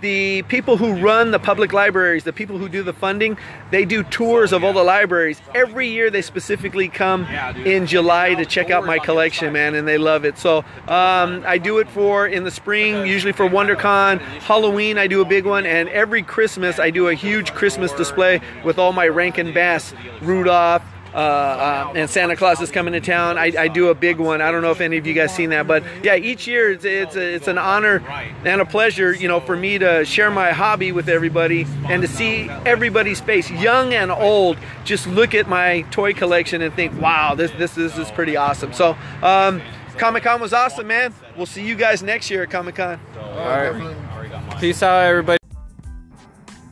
[0.00, 3.38] the people who run the public libraries, the people who do the funding,
[3.70, 5.40] they do tours of all the libraries.
[5.54, 7.24] Every year they specifically come
[7.64, 10.38] in July to check out my collection, man, and they love it.
[10.38, 14.20] So um, I do it for in the spring, usually for WonderCon.
[14.20, 18.40] Halloween I do a big one, and every Christmas I do a huge Christmas display
[18.64, 20.82] with all my Rankin Bass, Rudolph,
[21.14, 23.38] uh, uh, and Santa Claus is coming to town.
[23.38, 24.42] I, I, do a big one.
[24.42, 26.84] I don't know if any of you guys seen that, but yeah, each year it's
[26.84, 28.02] it's, a, it's an honor
[28.44, 32.08] and a pleasure, you know, for me to share my hobby with everybody and to
[32.08, 37.36] see everybody's face, young and old, just look at my toy collection and think, wow,
[37.36, 38.72] this this this is pretty awesome.
[38.72, 38.96] So.
[39.22, 39.62] Um,
[39.96, 41.14] Comic Con was awesome, man.
[41.36, 42.98] We'll see you guys next year at Comic Con.
[43.16, 44.58] All right.
[44.58, 45.38] Peace out, everybody.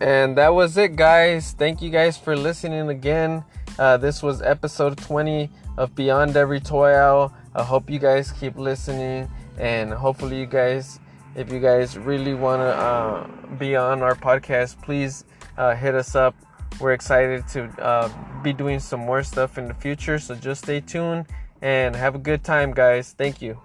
[0.00, 1.52] And that was it, guys.
[1.52, 3.44] Thank you guys for listening again.
[3.78, 7.32] Uh, this was episode 20 of Beyond Every Toy Aisle.
[7.54, 11.00] I hope you guys keep listening, and hopefully, you guys,
[11.34, 15.24] if you guys really want to uh, be on our podcast, please
[15.56, 16.34] uh, hit us up.
[16.80, 18.08] We're excited to uh,
[18.42, 21.26] be doing some more stuff in the future, so just stay tuned
[21.60, 23.14] and have a good time, guys.
[23.16, 23.60] Thank you.